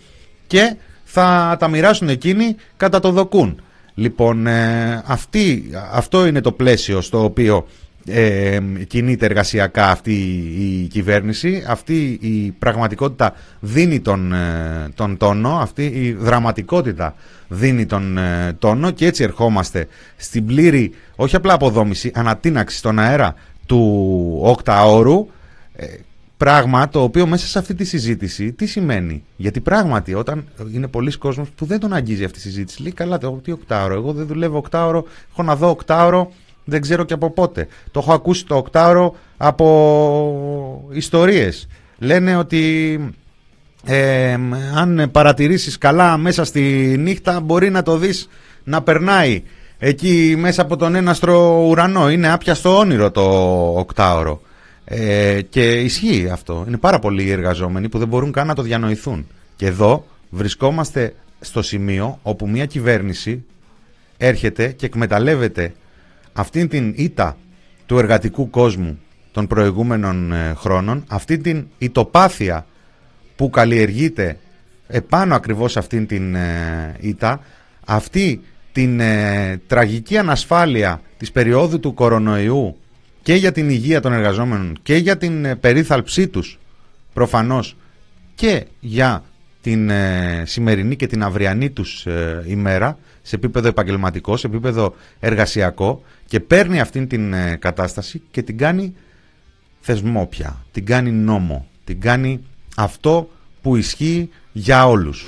και 0.47 0.75
θα 1.15 1.55
τα 1.59 1.67
μοιράσουν 1.67 2.09
εκείνοι 2.09 2.55
κατά 2.77 2.99
το 2.99 3.11
δοκούν. 3.11 3.61
Λοιπόν, 3.93 4.47
ε, 4.47 5.03
αυτή, 5.05 5.69
αυτό 5.91 6.25
είναι 6.25 6.41
το 6.41 6.51
πλαίσιο 6.51 7.01
στο 7.01 7.23
οποίο 7.23 7.67
ε, 8.05 8.59
κινείται 8.87 9.25
εργασιακά 9.25 9.89
αυτή 9.89 10.13
η 10.59 10.87
κυβέρνηση. 10.87 11.63
Αυτή 11.67 12.17
η 12.21 12.51
πραγματικότητα 12.59 13.33
δίνει 13.59 13.99
τον, 13.99 14.33
ε, 14.33 14.89
τον 14.95 15.17
τόνο, 15.17 15.57
αυτή 15.61 15.85
η 15.85 16.11
δραματικότητα 16.11 17.15
δίνει 17.47 17.85
τον 17.85 18.17
ε, 18.17 18.55
τόνο 18.59 18.91
και 18.91 19.05
έτσι 19.05 19.23
ερχόμαστε 19.23 19.87
στην 20.15 20.45
πλήρη, 20.45 20.91
όχι 21.15 21.35
απλά 21.35 21.53
αποδόμηση, 21.53 22.11
ανατείναξη 22.15 22.77
στον 22.77 22.99
αέρα 22.99 23.35
του 23.65 24.39
οκταώρου 24.41 25.27
ε, 25.75 25.85
Πράγμα 26.37 26.89
το 26.89 27.01
οποίο 27.01 27.27
μέσα 27.27 27.47
σε 27.47 27.59
αυτή 27.59 27.73
τη 27.73 27.83
συζήτηση 27.83 28.53
τι 28.53 28.65
σημαίνει; 28.65 29.23
Γιατί 29.35 29.59
πράγματι 29.61 30.13
όταν 30.13 30.45
είναι 30.73 30.87
πολλοί 30.87 31.17
κόσμος 31.17 31.49
που 31.49 31.65
δεν 31.65 31.79
τον 31.79 31.93
αγγίζει 31.93 32.23
αυτή 32.23 32.37
η 32.37 32.41
συζήτηση, 32.41 32.81
λέει 32.81 32.91
καλά, 32.91 33.17
το, 33.17 33.31
τι 33.31 33.51
οκτάωρο, 33.51 33.93
εγώ 33.93 34.13
δεν 34.13 34.25
δουλεύω 34.27 34.57
οκτάωρο, 34.57 35.05
έχω 35.31 35.43
να 35.43 35.55
δω 35.55 35.69
οκτάωρο, 35.69 36.31
δεν 36.63 36.81
ξέρω 36.81 37.03
και 37.03 37.13
από 37.13 37.29
πότε. 37.31 37.67
Το 37.91 37.99
έχω 37.99 38.13
ακούσει 38.13 38.45
το 38.45 38.55
οκτάωρο 38.55 39.15
από 39.37 40.89
ιστορίες. 40.91 41.67
Λένε 41.97 42.35
ότι 42.35 42.99
ε, 43.85 44.37
αν 44.75 45.09
παρατηρήσεις 45.11 45.77
καλά 45.77 46.17
μέσα 46.17 46.43
στη 46.43 46.95
νύχτα 46.99 47.39
μπορεί 47.39 47.69
να 47.69 47.83
το 47.83 47.97
δεις 47.97 48.29
να 48.63 48.81
περνάει 48.81 49.43
εκεί 49.77 50.35
μέσα 50.37 50.61
από 50.61 50.77
τον 50.77 50.95
έναστρο 50.95 51.65
ουρανό. 51.67 52.09
Είναι 52.09 52.31
άπιαστο 52.31 52.77
όνειρο 52.77 53.11
το 53.11 53.21
οκτάωρο. 53.77 54.41
Ε, 54.85 55.41
και 55.41 55.71
ισχύει 55.71 56.29
αυτό. 56.31 56.63
Είναι 56.67 56.77
πάρα 56.77 56.99
πολλοί 56.99 57.23
οι 57.23 57.31
εργαζόμενοι 57.31 57.89
που 57.89 57.97
δεν 57.97 58.07
μπορούν 58.07 58.31
καν 58.31 58.47
να 58.47 58.55
το 58.55 58.61
διανοηθούν. 58.61 59.27
Και 59.55 59.65
εδώ 59.65 60.05
βρισκόμαστε 60.29 61.15
στο 61.39 61.61
σημείο 61.61 62.19
όπου 62.21 62.49
μια 62.49 62.65
κυβέρνηση 62.65 63.43
έρχεται 64.17 64.67
και 64.67 64.85
εκμεταλλεύεται 64.85 65.73
αυτήν 66.33 66.67
την 66.67 66.93
ήττα 66.95 67.37
του 67.85 67.97
εργατικού 67.97 68.49
κόσμου 68.49 68.99
των 69.31 69.47
προηγούμενων 69.47 70.31
ε, 70.31 70.53
χρόνων, 70.57 71.03
αυτή 71.07 71.37
την 71.37 71.67
ητοπάθεια 71.77 72.65
που 73.35 73.49
καλλιεργείται 73.49 74.37
επάνω 74.87 75.35
ακριβώς 75.35 75.77
αυτήν 75.77 76.07
την 76.07 76.35
ε, 76.35 76.95
ήττα, 76.99 77.39
αυτή 77.85 78.41
την 78.71 78.99
ε, 78.99 79.61
τραγική 79.67 80.17
ανασφάλεια 80.17 81.01
της 81.17 81.31
περίοδου 81.31 81.79
του 81.79 81.93
κορονοϊού 81.93 82.77
και 83.25 83.33
για 83.33 83.51
την 83.51 83.69
υγεία 83.69 83.99
των 84.01 84.13
εργαζόμενων 84.13 84.77
και 84.83 84.95
για 84.95 85.17
την 85.17 85.45
ε, 85.45 85.55
περίθαλψή 85.55 86.27
τους 86.27 86.59
προφανώς 87.13 87.75
και 88.35 88.65
για 88.79 89.23
την 89.61 89.89
ε, 89.89 90.43
σημερινή 90.45 90.95
και 90.95 91.07
την 91.07 91.23
αυριανή 91.23 91.69
τους 91.69 92.05
ε, 92.05 92.43
ημέρα 92.47 92.97
σε 93.21 93.35
επίπεδο 93.35 93.67
επαγγελματικό, 93.67 94.37
σε 94.37 94.47
επίπεδο 94.47 94.95
εργασιακό 95.19 96.03
και 96.25 96.39
παίρνει 96.39 96.79
αυτήν 96.79 97.07
την 97.07 97.33
ε, 97.33 97.55
κατάσταση 97.55 98.21
και 98.31 98.41
την 98.41 98.57
κάνει 98.57 98.95
θεσμό 99.79 100.25
πια, 100.25 100.65
την 100.71 100.85
κάνει 100.85 101.11
νόμο, 101.11 101.67
την 101.83 102.01
κάνει 102.01 102.43
αυτό 102.75 103.29
που 103.61 103.75
ισχύει 103.75 104.29
για 104.51 104.87
όλους. 104.87 105.27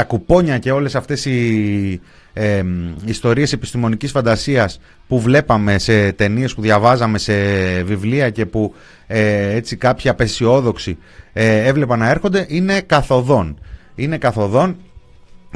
Τα 0.00 0.06
κουπόνια 0.06 0.58
και 0.58 0.70
όλες 0.72 0.94
αυτές 0.94 1.24
οι 1.24 2.00
ε, 2.32 2.62
ιστορίες 3.04 3.52
επιστημονικής 3.52 4.10
φαντασίας 4.10 4.80
που 5.08 5.20
βλέπαμε 5.20 5.78
σε 5.78 6.12
ταινίες 6.12 6.54
που 6.54 6.60
διαβάζαμε 6.62 7.18
σε 7.18 7.34
βιβλία 7.82 8.30
και 8.30 8.46
που 8.46 8.74
ε, 9.06 9.54
έτσι 9.54 9.76
κάποιοι 9.76 10.10
απεσιόδοξοι 10.10 10.98
ε, 11.32 11.66
έβλεπαν 11.68 11.98
να 11.98 12.08
έρχονται 12.10 12.46
είναι 12.48 12.80
καθοδόν. 12.80 13.58
Είναι 13.94 14.18
καθοδόν 14.18 14.76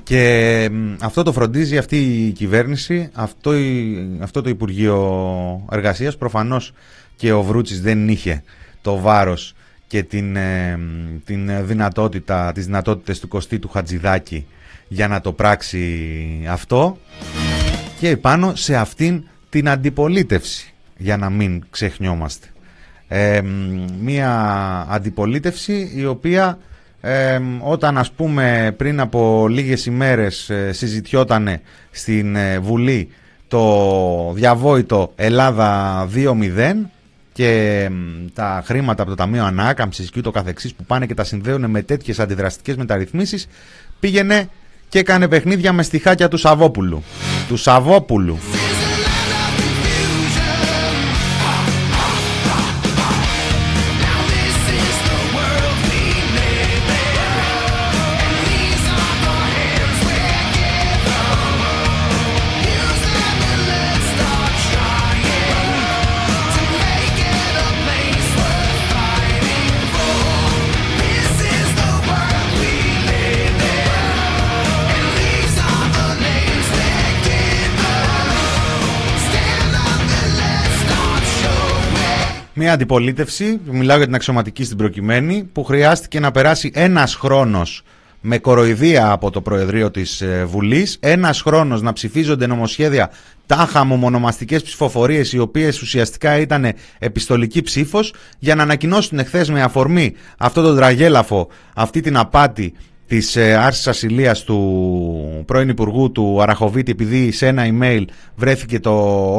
και 0.03 0.69
μ, 0.73 0.93
αυτό 1.01 1.23
το 1.23 1.33
φροντίζει 1.33 1.79
αυτή 1.79 1.97
η 2.27 2.31
κυβέρνηση, 2.31 3.09
αυτό, 3.13 3.57
η- 3.57 4.19
αυτό 4.21 4.41
το 4.43 4.49
Υπουργείο 4.49 5.67
Εργασίας. 5.71 6.17
Προφανώς 6.17 6.73
και 7.17 7.33
ο 7.33 7.43
Βρούτσης 7.43 7.83
δεν 7.83 8.09
είχε 8.09 8.43
το 8.83 8.99
βάρος 8.99 9.55
και 9.87 10.03
την, 10.03 10.37
ε, 10.37 10.77
μ, 10.77 11.17
την 11.25 11.67
δυνατότητα, 11.67 12.53
τις 12.53 12.65
δυνατότητες 12.65 13.21
του 13.21 13.29
Κωστή 13.29 13.59
του 13.59 13.69
Χατζηδάκη 13.69 14.47
για 14.89 15.09
να 15.09 15.21
το 15.21 15.33
πράξει 15.33 16.47
αυτό 16.49 16.99
και 18.01 18.17
πάνω 18.17 18.55
σε 18.55 18.77
αυτήν 18.77 19.25
την 19.49 19.69
αντιπολίτευση 19.69 20.73
για 20.97 21.17
να 21.17 21.31
μην 21.31 21.65
ξεχνιόμαστε. 21.71 22.47
Ε, 23.09 23.41
μ, 23.43 23.85
μία 24.01 24.31
αντιπολίτευση 24.91 25.93
η 25.95 26.05
οποία 26.05 26.59
ε, 27.01 27.39
μ, 27.39 27.59
όταν 27.63 27.99
ας 27.99 28.11
πούμε 28.11 28.75
πριν 28.77 29.01
από 29.01 29.49
λίγες 29.49 29.87
ημέρες 29.87 30.51
ε, 30.51 30.73
συζητιότανε 30.73 31.61
στην 31.91 32.37
ε, 32.37 32.59
Βουλή 32.59 33.09
το 33.49 34.33
διαβόητο 34.35 35.13
Ελλάδα 35.17 36.09
2.0 36.15 36.73
και 37.35 37.89
μ, 37.91 38.27
τα 38.33 38.63
χρήματα 38.67 39.03
από 39.03 39.11
το 39.11 39.17
Ταμείο 39.17 39.45
Ανάκαμψης 39.45 40.11
και 40.11 40.19
ούτω 40.19 40.31
καθεξής 40.31 40.75
που 40.75 40.85
πάνε 40.85 41.07
και 41.07 41.15
τα 41.15 41.25
συνδέουν 41.25 41.71
με 41.71 41.83
τέτοιες 41.83 42.19
αντιδραστικές 42.19 42.77
μεταρρυθμίσεις 42.77 43.47
πήγαινε 44.01 44.49
και 44.89 44.99
έκανε 44.99 45.29
παιχνίδια 45.29 45.73
με 45.73 45.83
στιχάκια 45.83 46.29
του 46.29 46.37
Σαββόπουλου. 46.37 47.03
Του 47.49 47.57
Σαββόπουλου. 47.57 48.39
Μια 82.65 82.73
αντιπολίτευση, 82.73 83.61
μιλάω 83.65 83.97
για 83.97 84.07
την 84.07 84.15
αξιωματική 84.15 84.65
στην 84.65 84.77
προκειμένη, 84.77 85.49
που 85.53 85.65
χρειάστηκε 85.65 86.21
να 86.21 86.31
περάσει 86.31 86.71
ένας 86.75 87.15
χρόνος 87.15 87.83
με 88.21 88.39
κοροϊδία 88.39 89.11
από 89.11 89.31
το 89.31 89.41
Προεδρείο 89.41 89.91
της 89.91 90.21
ε, 90.21 90.45
Βουλής, 90.45 90.97
ένας 91.01 91.43
χρόνος 91.43 91.83
να 91.83 91.93
ψηφίζονται 91.93 92.47
νομοσχέδια 92.47 93.11
τάχα 93.47 93.85
μου 93.85 93.97
μονομαστικές 93.97 94.63
ψηφοφορίες 94.63 95.33
οι 95.33 95.39
οποίες 95.39 95.81
ουσιαστικά 95.83 96.39
ήταν 96.39 96.73
επιστολική 96.99 97.63
ψήφος 97.63 98.15
για 98.39 98.55
να 98.55 98.63
ανακοινώσουν 98.63 99.19
εχθές 99.19 99.51
με 99.51 99.63
αφορμή 99.63 100.15
αυτό 100.39 100.63
το 100.63 100.75
τραγέλαφο, 100.75 101.49
αυτή 101.75 102.01
την 102.01 102.17
απάτη 102.17 102.75
της 103.07 103.37
ε, 103.37 103.55
άρσης 103.55 103.87
ασυλίας 103.87 104.43
του 104.45 105.43
πρώην 105.47 105.69
Υπουργού 105.69 106.13
του 106.13 106.43
Αραχοβίτη 106.43 106.91
επειδή 106.91 107.31
σε 107.31 107.47
ένα 107.47 107.63
email 107.67 108.05
βρέθηκε 108.37 108.81
το 108.81 108.91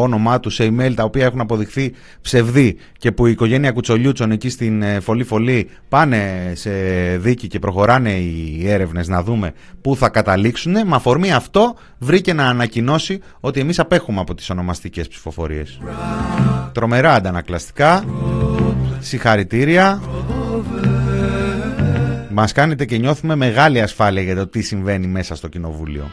όνομά 0.01 0.39
του 0.39 0.49
σε 0.49 0.67
email 0.67 0.93
τα 0.95 1.03
οποία 1.03 1.25
έχουν 1.25 1.39
αποδειχθεί 1.39 1.93
ψευδή 2.21 2.77
και 2.97 3.11
που 3.11 3.25
η 3.25 3.31
οικογένεια 3.31 3.71
Κουτσολιούτσον 3.71 4.31
εκεί 4.31 4.49
στην 4.49 4.81
ε, 4.81 4.99
Φωλή 4.99 5.23
Φωλή 5.23 5.69
πάνε 5.89 6.51
σε 6.55 6.71
δίκη 7.17 7.47
και 7.47 7.59
προχωράνε 7.59 8.11
οι 8.11 8.63
έρευνες 8.69 9.07
να 9.07 9.23
δούμε 9.23 9.53
πού 9.81 9.95
θα 9.95 10.09
καταλήξουν 10.09 10.71
με 10.71 10.95
αφορμή 10.95 11.33
αυτό 11.33 11.75
βρήκε 11.97 12.33
να 12.33 12.47
ανακοινώσει 12.47 13.19
ότι 13.39 13.59
εμείς 13.59 13.79
απέχουμε 13.79 14.19
από 14.19 14.35
τις 14.35 14.49
ονομαστικές 14.49 15.07
ψηφοφορίες. 15.07 15.79
Τρομερά 16.71 17.13
αντανακλαστικά 17.13 18.03
συγχαρητήρια 18.99 20.01
μας 22.37 22.51
κάνετε 22.51 22.85
και 22.85 22.97
νιώθουμε 22.97 23.35
μεγάλη 23.35 23.81
ασφάλεια 23.81 24.21
για 24.21 24.35
το 24.35 24.47
τι 24.47 24.61
συμβαίνει 24.61 25.07
μέσα 25.07 25.35
στο 25.35 25.47
κοινοβούλιο. 25.47 26.11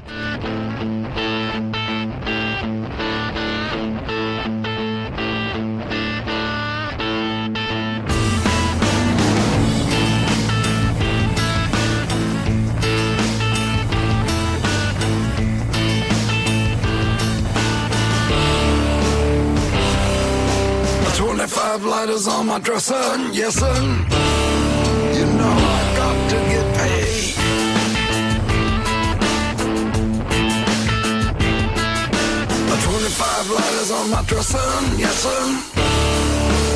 On 33.99 34.07
my 34.15 34.23
dresser, 34.29 34.71
yes 35.03 35.15
sir. 35.25 35.43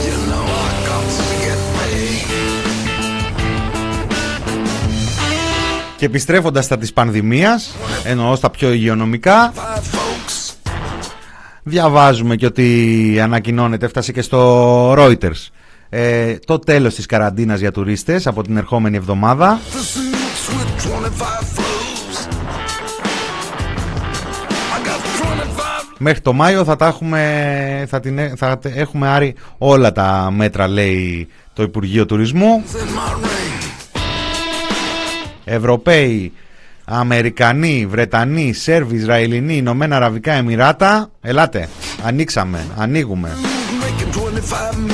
You 0.07 0.17
know 0.31 0.45
I 0.67 0.71
got 0.89 1.05
to 1.17 1.25
get 1.45 1.59
paid. 1.77 2.27
Και 5.97 6.05
επιστρέφοντας 6.05 6.65
στα 6.65 6.79
της 6.79 6.93
πανδημίας, 6.93 7.75
εννοώ 8.05 8.37
στα 8.37 8.51
πιο 8.51 8.73
υγειονομικά, 8.73 9.53
διαβάζουμε 11.63 12.37
και 12.37 12.47
ότι 12.47 13.19
ανακοινώνεται, 13.23 13.87
έφτασε 13.87 14.13
και 14.13 14.23
στο 14.23 14.93
Reuters. 14.93 15.49
Ε, 15.89 16.37
το 16.45 16.59
τέλος 16.59 16.95
της 16.95 17.07
καραντίνας 17.07 17.61
για 17.61 17.73
τουρίστες 17.73 18.27
από 18.27 18.43
την 18.43 18.57
ερχόμενη 18.57 18.97
εβδομάδα 18.97 19.61
Μέχρι 25.99 26.21
το 26.21 26.33
Μάιο 26.33 26.65
θα 26.65 26.77
τα 26.77 26.87
έχουμε, 26.87 27.87
θα 27.89 28.01
την, 28.01 28.19
ε- 28.19 28.33
θα 28.37 28.59
τε- 28.59 28.77
έχουμε 28.77 29.09
άρει 29.09 29.35
όλα 29.59 29.93
τα 29.93 30.31
μέτρα 30.35 30.69
λέει 30.69 31.29
το 31.53 31.63
Υπουργείο 31.63 32.07
Τουρισμού 32.07 32.63
in 32.73 32.77
my 32.77 33.25
ring. 33.25 33.99
Ευρωπαίοι, 35.45 36.33
Αμερικανοί, 36.85 37.87
Βρετανοί, 37.91 38.53
Σέρβοι, 38.53 38.97
Ισραηλινοί, 38.97 39.57
Ηνωμένα 39.57 39.97
Αραβικά 39.97 40.33
Εμμυράτα 40.33 41.11
Ελάτε, 41.21 41.69
ανοίξαμε, 42.05 42.65
ανοίγουμε 42.77 43.31
Making 43.83 44.17
25 44.17 44.75
mil. 44.75 44.93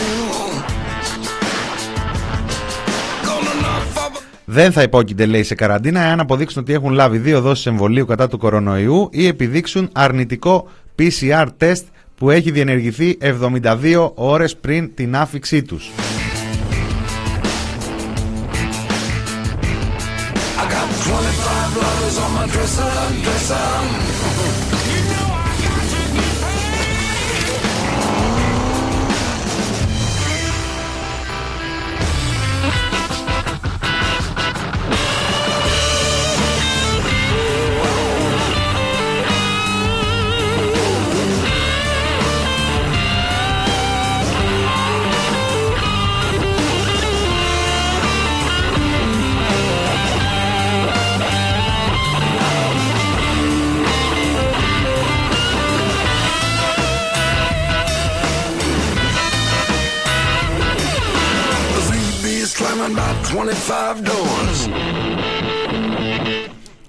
Gonna 3.25 3.63
knock 3.63 3.99
five 3.99 4.23
Δεν 4.45 4.73
θα 4.73 4.83
υπόκειται 4.83 5.27
λέει 5.27 5.43
σε 5.43 5.55
καραντίνα 5.55 6.01
εάν 6.01 6.21
αποδείξουν 6.21 6.63
ότι 6.63 6.73
έχουν 6.73 6.93
λάβει 6.93 7.19
δύο 7.19 7.41
δόσεις 7.41 7.67
εμβολίου 7.67 8.07
κατά 8.07 8.29
του 8.29 8.39
κορονοϊού 8.39 9.09
ή 9.13 9.27
επιδείξουν 9.27 9.89
αρνητικό 9.93 10.69
PCR 10.99 11.47
test 11.59 11.83
που 12.15 12.31
έχει 12.31 12.51
διενεργηθεί 12.51 13.19
72 13.21 14.11
ώρες 14.15 14.57
πριν 14.57 14.95
την 14.95 15.17
άφηξή 15.17 15.63
τους. 15.63 15.91
I 20.59 20.65
got 20.65 20.89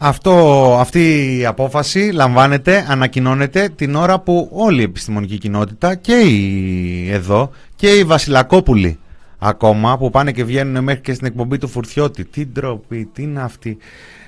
Αυτό, 0.06 0.78
αυτή 0.80 1.38
η 1.40 1.46
απόφαση 1.46 2.00
λαμβάνεται, 2.14 2.86
ανακοινώνεται 2.90 3.70
την 3.76 3.96
ώρα 3.96 4.20
που 4.20 4.50
όλη 4.52 4.82
η 4.82 4.84
επιστημονική 4.84 5.38
κοινότητα 5.38 5.96
και 5.96 6.14
η, 6.14 7.10
εδώ 7.12 7.52
και 7.76 7.90
οι 7.90 8.04
Βασιλακόπουλοι 8.04 9.00
ακόμα 9.40 9.98
που 9.98 10.10
πάνε 10.10 10.32
και 10.32 10.44
βγαίνουν 10.44 10.84
μέχρι 10.84 11.02
και 11.02 11.14
στην 11.14 11.28
εκπομπή 11.28 11.58
του 11.58 11.68
Φουρτιώτη. 11.68 12.26
Τι 12.26 12.46
ντροπή, 12.46 13.10
τι 13.14 13.24
είναι 13.24 13.42
αυτή. 13.42 13.78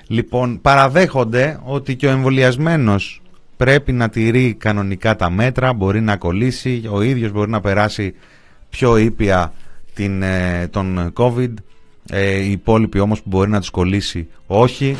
Λοιπόν, 0.07 0.61
παραδέχονται 0.61 1.59
ότι 1.63 1.95
και 1.95 2.07
ο 2.07 2.09
εμβολιασμένος 2.09 3.21
πρέπει 3.57 3.91
να 3.91 4.09
τηρεί 4.09 4.53
κανονικά 4.53 5.15
τα 5.15 5.29
μέτρα, 5.29 5.73
μπορεί 5.73 6.01
να 6.01 6.15
κολλήσει, 6.15 6.89
ο 6.91 7.01
ίδιος 7.01 7.31
μπορεί 7.31 7.49
να 7.49 7.61
περάσει 7.61 8.13
πιο 8.69 8.97
ήπια 8.97 9.53
την, 9.93 10.21
ε, 10.21 10.67
τον 10.71 11.13
COVID, 11.17 11.53
ε, 12.09 12.37
οι 12.37 12.51
υπόλοιποι 12.51 12.99
όμως 12.99 13.21
που 13.21 13.29
μπορεί 13.29 13.49
να 13.49 13.59
τους 13.59 13.69
κολλήσει 13.69 14.27
όχι. 14.47 14.95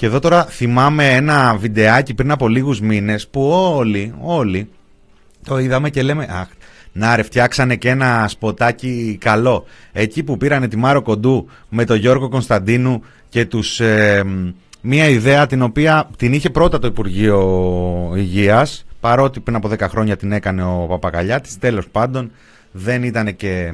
Και 0.00 0.06
εδώ 0.06 0.18
τώρα 0.18 0.44
θυμάμαι 0.44 1.10
ένα 1.14 1.56
βιντεάκι 1.56 2.14
πριν 2.14 2.30
από 2.30 2.48
λίγους 2.48 2.80
μήνες 2.80 3.28
που 3.28 3.48
όλοι, 3.50 4.14
όλοι 4.20 4.68
το 5.44 5.58
είδαμε 5.58 5.90
και 5.90 6.02
λέμε 6.02 6.26
αχ, 6.30 6.48
να 6.92 7.16
ρε 7.16 7.22
φτιάξανε 7.22 7.76
και 7.76 7.88
ένα 7.88 8.28
σποτάκι 8.28 9.18
καλό. 9.20 9.64
Εκεί 9.92 10.22
που 10.22 10.36
πήρανε 10.36 10.68
τη 10.68 10.76
Μάρο 10.76 11.02
Κοντού 11.02 11.48
με 11.68 11.84
τον 11.84 11.96
Γιώργο 11.96 12.28
Κωνσταντίνου 12.28 13.02
και 13.28 13.44
τους... 13.44 13.80
ε, 13.80 14.22
μ, 14.24 14.48
μία 14.80 15.08
ιδέα 15.08 15.46
την 15.46 15.62
οποία 15.62 16.10
την 16.16 16.32
είχε 16.32 16.50
πρώτα 16.50 16.78
το 16.78 16.86
Υπουργείο 16.86 18.12
Υγείας 18.16 18.86
παρότι 19.00 19.40
πριν 19.40 19.56
από 19.56 19.68
10 19.68 19.80
χρόνια 19.80 20.16
την 20.16 20.32
έκανε 20.32 20.62
ο 20.62 20.86
Παπακαλιάτης 20.88 21.58
τέλος 21.58 21.88
πάντων 21.88 22.30
δεν 22.72 23.02
ήταν 23.02 23.36
και 23.36 23.72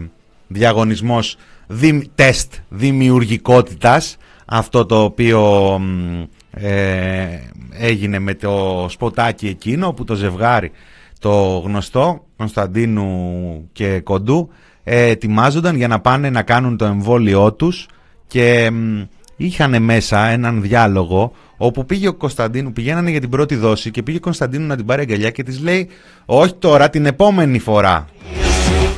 διαγωνισμός 0.49 1.37
δημ, 1.67 2.01
τεστ 2.15 2.55
δημιουργικότητας 2.69 4.17
αυτό 4.47 4.87
το 4.87 5.03
οποίο 5.03 5.43
μ, 5.79 6.23
ε, 6.51 7.41
έγινε 7.79 8.19
με 8.19 8.35
το 8.35 8.87
σποτάκι 8.89 9.47
εκείνο 9.47 9.93
που 9.93 10.05
το 10.05 10.15
ζευγάρι 10.15 10.71
το 11.19 11.63
γνωστό 11.65 12.25
Κωνσταντίνου 12.37 13.69
και 13.73 14.01
Κοντού 14.01 14.49
ε, 14.85 15.07
ετοιμάζονταν 15.07 15.77
για 15.77 15.89
να 15.89 16.01
πάνε 16.01 16.31
να 16.31 16.43
κάνουν 16.43 16.77
το 16.77 16.85
εμβόλιό 16.85 17.53
τους 17.53 17.89
και 18.27 18.71
μ, 18.71 19.03
είχαν 19.37 19.83
μέσα 19.83 20.27
έναν 20.27 20.63
διάλογο 20.63 21.33
όπου 21.57 21.87
πήγε 21.87 22.09
ο 22.09 22.15
Κωνσταντίνου, 22.15 22.73
πηγαίνανε 22.73 23.11
για 23.11 23.21
την 23.21 23.31
πρώτη 23.31 23.55
δόση 23.55 23.91
και 23.91 24.03
πήγε 24.03 24.17
ο 24.17 24.21
Κωνσταντίνου 24.21 24.67
να 24.67 24.77
την 24.77 24.87
πάρει 24.87 25.03
αγκαλιά 25.03 25.31
και 25.31 25.43
της 25.43 25.61
λέει 25.61 25.89
όχι 26.25 26.55
τώρα 26.55 26.91
την 26.91 27.07
επόμενη 27.07 27.59
φορά 27.59 28.07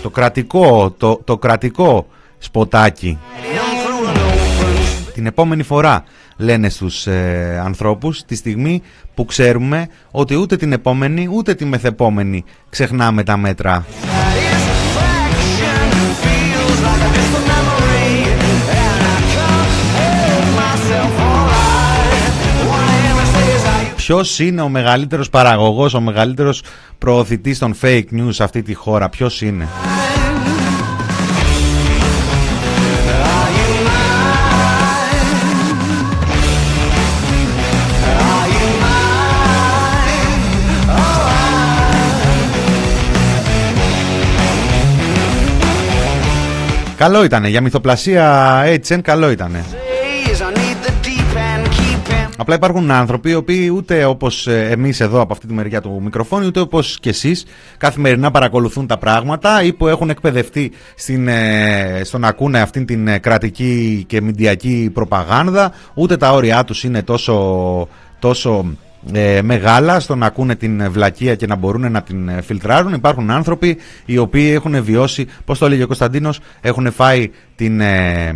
το 0.03 0.11
κρατικό, 0.11 0.94
το, 0.99 1.20
το 1.24 1.38
κρατικό 1.38 2.07
σποτάκι 2.38 3.18
την 5.19 5.27
επόμενη 5.27 5.62
φορά 5.62 6.05
λένε 6.37 6.69
στους 6.69 7.07
ε, 7.07 7.61
ανθρώπους 7.64 8.25
τη 8.25 8.37
στιγμή 8.37 8.83
που 9.14 9.25
ξέρουμε 9.25 9.89
ότι 10.11 10.35
ούτε 10.35 10.57
την 10.57 10.73
επόμενη 10.73 11.29
ούτε 11.33 11.55
τη 11.55 11.64
μεθεπόμενη 11.64 12.45
ξεχνάμε 12.69 13.23
τα 13.23 13.37
μέτρα. 13.37 13.87
Ποιος 23.97 24.39
είναι 24.39 24.61
ο 24.61 24.69
μεγαλύτερος 24.69 25.31
παραγωγός, 25.31 25.95
ο 25.95 26.01
μεγαλύτερος 26.01 26.62
προωθητής 26.99 27.59
των 27.59 27.75
fake 27.81 28.05
news 28.12 28.29
σε 28.29 28.45
αυτή 28.45 28.62
τη 28.62 28.75
χώρα, 28.75 29.09
ποιος 29.09 29.43
είναι; 29.43 29.69
Καλό 46.99 47.24
ήτανε, 47.24 47.49
για 47.49 47.61
μυθοπλασία 47.61 48.62
HN 48.88 48.99
καλό 49.03 49.30
ήτανε. 49.30 49.64
Απλά 52.36 52.55
υπάρχουν 52.55 52.90
άνθρωποι 52.90 53.30
οι 53.30 53.34
οποίοι 53.34 53.70
ούτε 53.74 54.05
όπως 54.05 54.46
ε, 54.46 54.68
εμείς 54.70 55.01
εδώ 55.01 55.20
από 55.20 55.32
αυτή 55.32 55.46
τη 55.46 55.53
μεριά 55.53 55.80
του 55.80 56.01
μικροφόνου 56.03 56.46
ούτε 56.46 56.61
όπως 56.61 56.99
και 57.01 57.09
εσείς 57.09 57.44
καθημερινά 57.76 58.30
παρακολουθούν 58.30 58.86
τα 58.86 58.99
πράγματα 58.99 59.62
ή 59.62 59.72
που 59.72 59.86
έχουν 59.88 60.11
εκπαιδευτεί 60.11 60.72
στην, 60.94 61.28
ε, 61.28 62.01
στο 62.05 62.18
να 62.18 62.28
ακούνε 62.28 62.61
αυτήν 62.61 62.86
την 62.86 63.09
ε, 63.09 63.18
κρατική 63.18 64.05
και 64.07 64.20
μηντιακή 64.20 64.90
προπαγάνδα 64.94 65.72
ούτε 65.94 66.16
τα 66.16 66.32
όρια 66.32 66.64
τους 66.64 66.84
είναι 66.84 67.03
τόσο, 67.03 67.88
τόσο 68.18 68.64
ε, 69.12 69.42
μεγάλα 69.42 70.01
στο 70.01 70.14
να 70.14 70.26
ακούνε 70.26 70.55
την 70.55 70.90
βλακεία 70.90 71.34
και 71.34 71.46
να 71.46 71.57
μπορούν 71.57 71.92
να 71.92 72.03
την 72.03 72.28
ε, 72.28 72.42
φιλτράρουν. 72.42 72.92
Υπάρχουν 72.92 73.30
άνθρωποι 73.30 73.76
οι 74.05 74.18
οποίοι 74.18 74.51
έχουν 74.55 74.82
βιώσει, 74.82 75.26
πώς 75.44 75.59
το 75.59 75.66
έλεγε 75.66 75.82
ο 75.82 75.86
Κωνσταντίνος, 75.86 76.40
έχουν 76.61 76.92
φάει 76.92 77.30
την, 77.57 77.80
ε, 77.80 78.34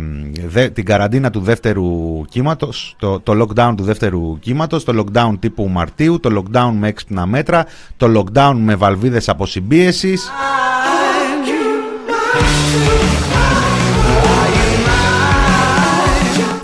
την 0.73 0.85
καραντίνα 0.85 1.29
του 1.29 1.39
δεύτερου 1.39 2.21
κύματος, 2.29 2.95
το, 2.99 3.19
το 3.19 3.33
lockdown 3.41 3.73
του 3.77 3.83
δεύτερου 3.83 4.39
κύματος, 4.39 4.83
το 4.83 5.03
lockdown 5.03 5.33
τύπου 5.39 5.67
Μαρτίου, 5.69 6.19
το 6.19 6.43
lockdown 6.43 6.71
με 6.79 6.87
έξυπνα 6.87 7.25
μέτρα, 7.25 7.65
το 7.97 8.07
lockdown 8.19 8.53
με 8.57 8.75
βαλβίδες 8.75 9.29
αποσυμπίεσης. 9.29 10.31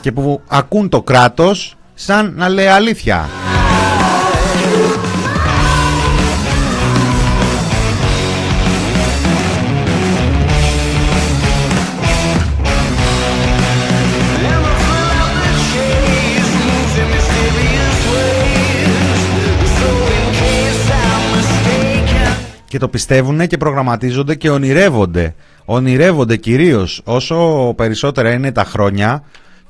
και 0.02 0.12
που 0.12 0.42
ακούν 0.48 0.90
το 0.90 1.02
κράτος 1.02 1.76
σαν 1.94 2.34
να 2.36 2.50
λέει 2.50 2.66
αλήθεια. 2.66 3.30
Και 22.70 22.78
το 22.78 22.88
πιστεύουν 22.88 23.48
και 23.48 23.58
προγραμματίζονται 23.58 24.36
και 24.36 24.50
ονειρεύονται. 24.50 25.36
Ονειρεύονται 25.66 26.38
κυρίως 26.38 27.02
όσο 27.04 27.74
περισσότερα 27.78 28.32
είναι 28.32 28.52
τα 28.52 28.64
χρόνια, 28.64 29.24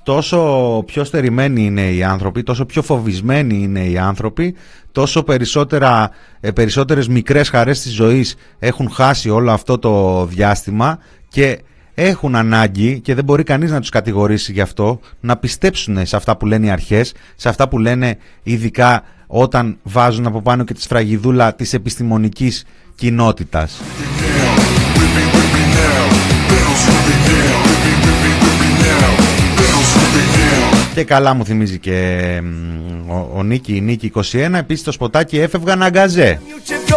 τόσο 0.04 0.84
πιο 0.86 1.04
στερημένοι 1.04 1.66
είναι 1.66 1.91
οι 1.91 2.04
άνθρωποι, 2.04 2.43
τόσο 2.43 2.66
πιο 2.66 2.82
φοβισμένοι 2.82 3.56
είναι 3.56 3.86
οι 3.86 3.97
άνθρωποι, 3.97 4.56
τόσο 4.91 5.24
περισσότερα, 5.24 6.12
ε, 6.39 6.52
περισσότερες 6.52 7.08
μικρές 7.08 7.50
χαρές 7.50 7.82
της 7.82 7.93
ζωής 7.93 8.36
έχουν 8.60 8.89
χάσει 8.89 9.30
όλο 9.30 9.52
αυτό 9.52 9.78
το 9.78 10.26
διάστημα 10.26 11.00
και 11.28 11.60
έχουν 11.93 12.36
ανάγκη 12.36 13.00
και 13.00 13.14
δεν 13.14 13.24
μπορεί 13.24 13.43
κανείς 13.43 13.72
να 13.72 13.80
τους 13.80 13.89
κατηγορήσει 13.89 14.52
γι' 14.52 14.62
αυτό 14.62 15.00
να 15.20 15.38
πιστέψουν 15.38 16.06
σε 16.06 16.16
αυτά 16.16 16.38
που 16.38 16.45
λένε 16.45 16.66
οι 16.66 16.70
αρχές, 16.70 17.14
σε 17.36 17.50
αυτά 17.50 17.68
που 17.68 17.78
λένε 17.78 18.18
ειδικά 18.43 19.04
όταν 19.32 19.78
βάζουν 19.84 20.26
από 20.26 20.41
πάνω 20.41 20.64
και 20.64 20.74
τη 20.74 20.82
σφραγιδούλα 20.82 21.56
της 21.56 21.74
επιστημονικής 21.74 22.66
κοινότητας. 23.00 23.82
Και 30.93 31.04
καλά 31.04 31.34
μου 31.34 31.45
θυμίζει 31.45 31.80
και 31.80 32.39
μ, 32.43 33.10
ο, 33.12 33.30
ο 33.36 33.43
Νίκη, 33.43 33.76
η 33.76 33.82
Νίκη 33.82 34.12
21, 34.16 34.22
επίσης 34.54 34.84
το 34.84 34.91
σποτάκι 34.91 35.39
έφευγαν 35.39 35.84
αγκαζέ. 35.84 36.39
Juče 36.45 36.89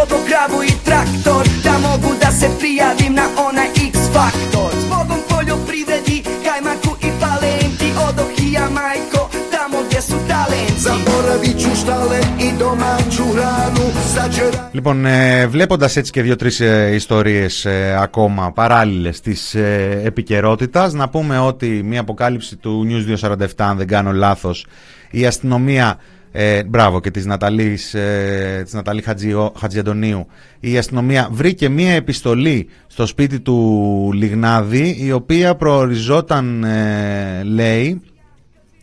Λοιπόν, 14.72 15.06
ε, 15.06 15.46
βλέποντας 15.46 15.96
έτσι 15.96 16.12
και 16.12 16.22
δύο-τρεις 16.22 16.60
ε, 16.60 16.90
ιστορίες 16.94 17.64
ε, 17.64 17.96
ακόμα 18.00 18.52
παράλληλες 18.52 19.20
της 19.20 19.54
ε, 19.54 20.00
επικαιρότητας, 20.04 20.92
να 20.92 21.08
πούμε 21.08 21.38
ότι 21.38 21.66
μια 21.84 22.00
αποκάλυψη 22.00 22.56
του 22.56 22.86
News 22.90 23.26
247, 23.30 23.46
αν 23.56 23.76
δεν 23.76 23.86
κάνω 23.86 24.12
λάθος, 24.12 24.66
η 25.10 25.26
αστυνομία, 25.26 25.98
ε, 26.32 26.64
μπράβο 26.64 27.00
και 27.00 27.10
της 27.10 27.26
Ναταλής, 27.26 27.94
ε, 27.94 28.60
της 28.64 28.72
Ναταλή 28.72 29.02
Χατζιο- 29.02 29.52
Χατζιαντονίου, 29.58 30.26
η 30.60 30.78
αστυνομία 30.78 31.28
βρήκε 31.32 31.68
μια 31.68 31.92
επιστολή 31.92 32.68
στο 32.86 33.06
σπίτι 33.06 33.40
του 33.40 34.10
Λιγνάδη, 34.14 34.96
η 35.00 35.12
οποία 35.12 35.54
προοριζόταν, 35.54 36.64
ε, 36.64 37.42
λέει, 37.44 38.00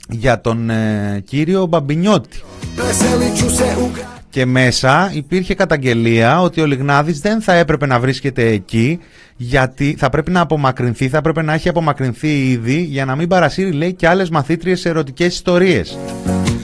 για 0.10 0.42
τον 0.42 0.70
ε, 0.70 1.22
κύριο 1.26 1.66
Μπαμπινιώτη. 1.66 2.42
Veselit 2.78 3.34
ću 3.40 3.50
se 3.50 3.68
u 3.84 3.88
gradu 3.96 4.20
Και 4.30 4.46
μέσα 4.46 5.12
υπήρχε 5.14 5.54
καταγγελία 5.54 6.42
ότι 6.42 6.62
ο 6.62 6.66
Λιγνάδης 6.66 7.20
δεν 7.20 7.42
θα 7.42 7.54
έπρεπε 7.54 7.86
να 7.86 8.00
βρίσκεται 8.00 8.48
εκεί 8.48 9.00
γιατί 9.36 9.96
θα 9.98 10.10
πρέπει 10.10 10.32
να 10.32 10.42
απομακρυνθεί, 10.42 11.10
θα 11.10 11.18
έπρεπε 11.18 11.42
να 11.42 11.54
έχει 11.54 11.70
απομακρυνθεί 11.70 12.50
ήδη 12.50 12.82
για 12.82 13.06
να 13.06 13.16
μην 13.16 13.28
παρασύρει 13.28 13.72
λέει 13.72 13.94
και 13.94 14.08
άλλες 14.08 14.30
μαθήτριες 14.30 14.80
σε 14.80 14.90
ερωτικές 14.90 15.34
ιστορίες. 15.34 15.98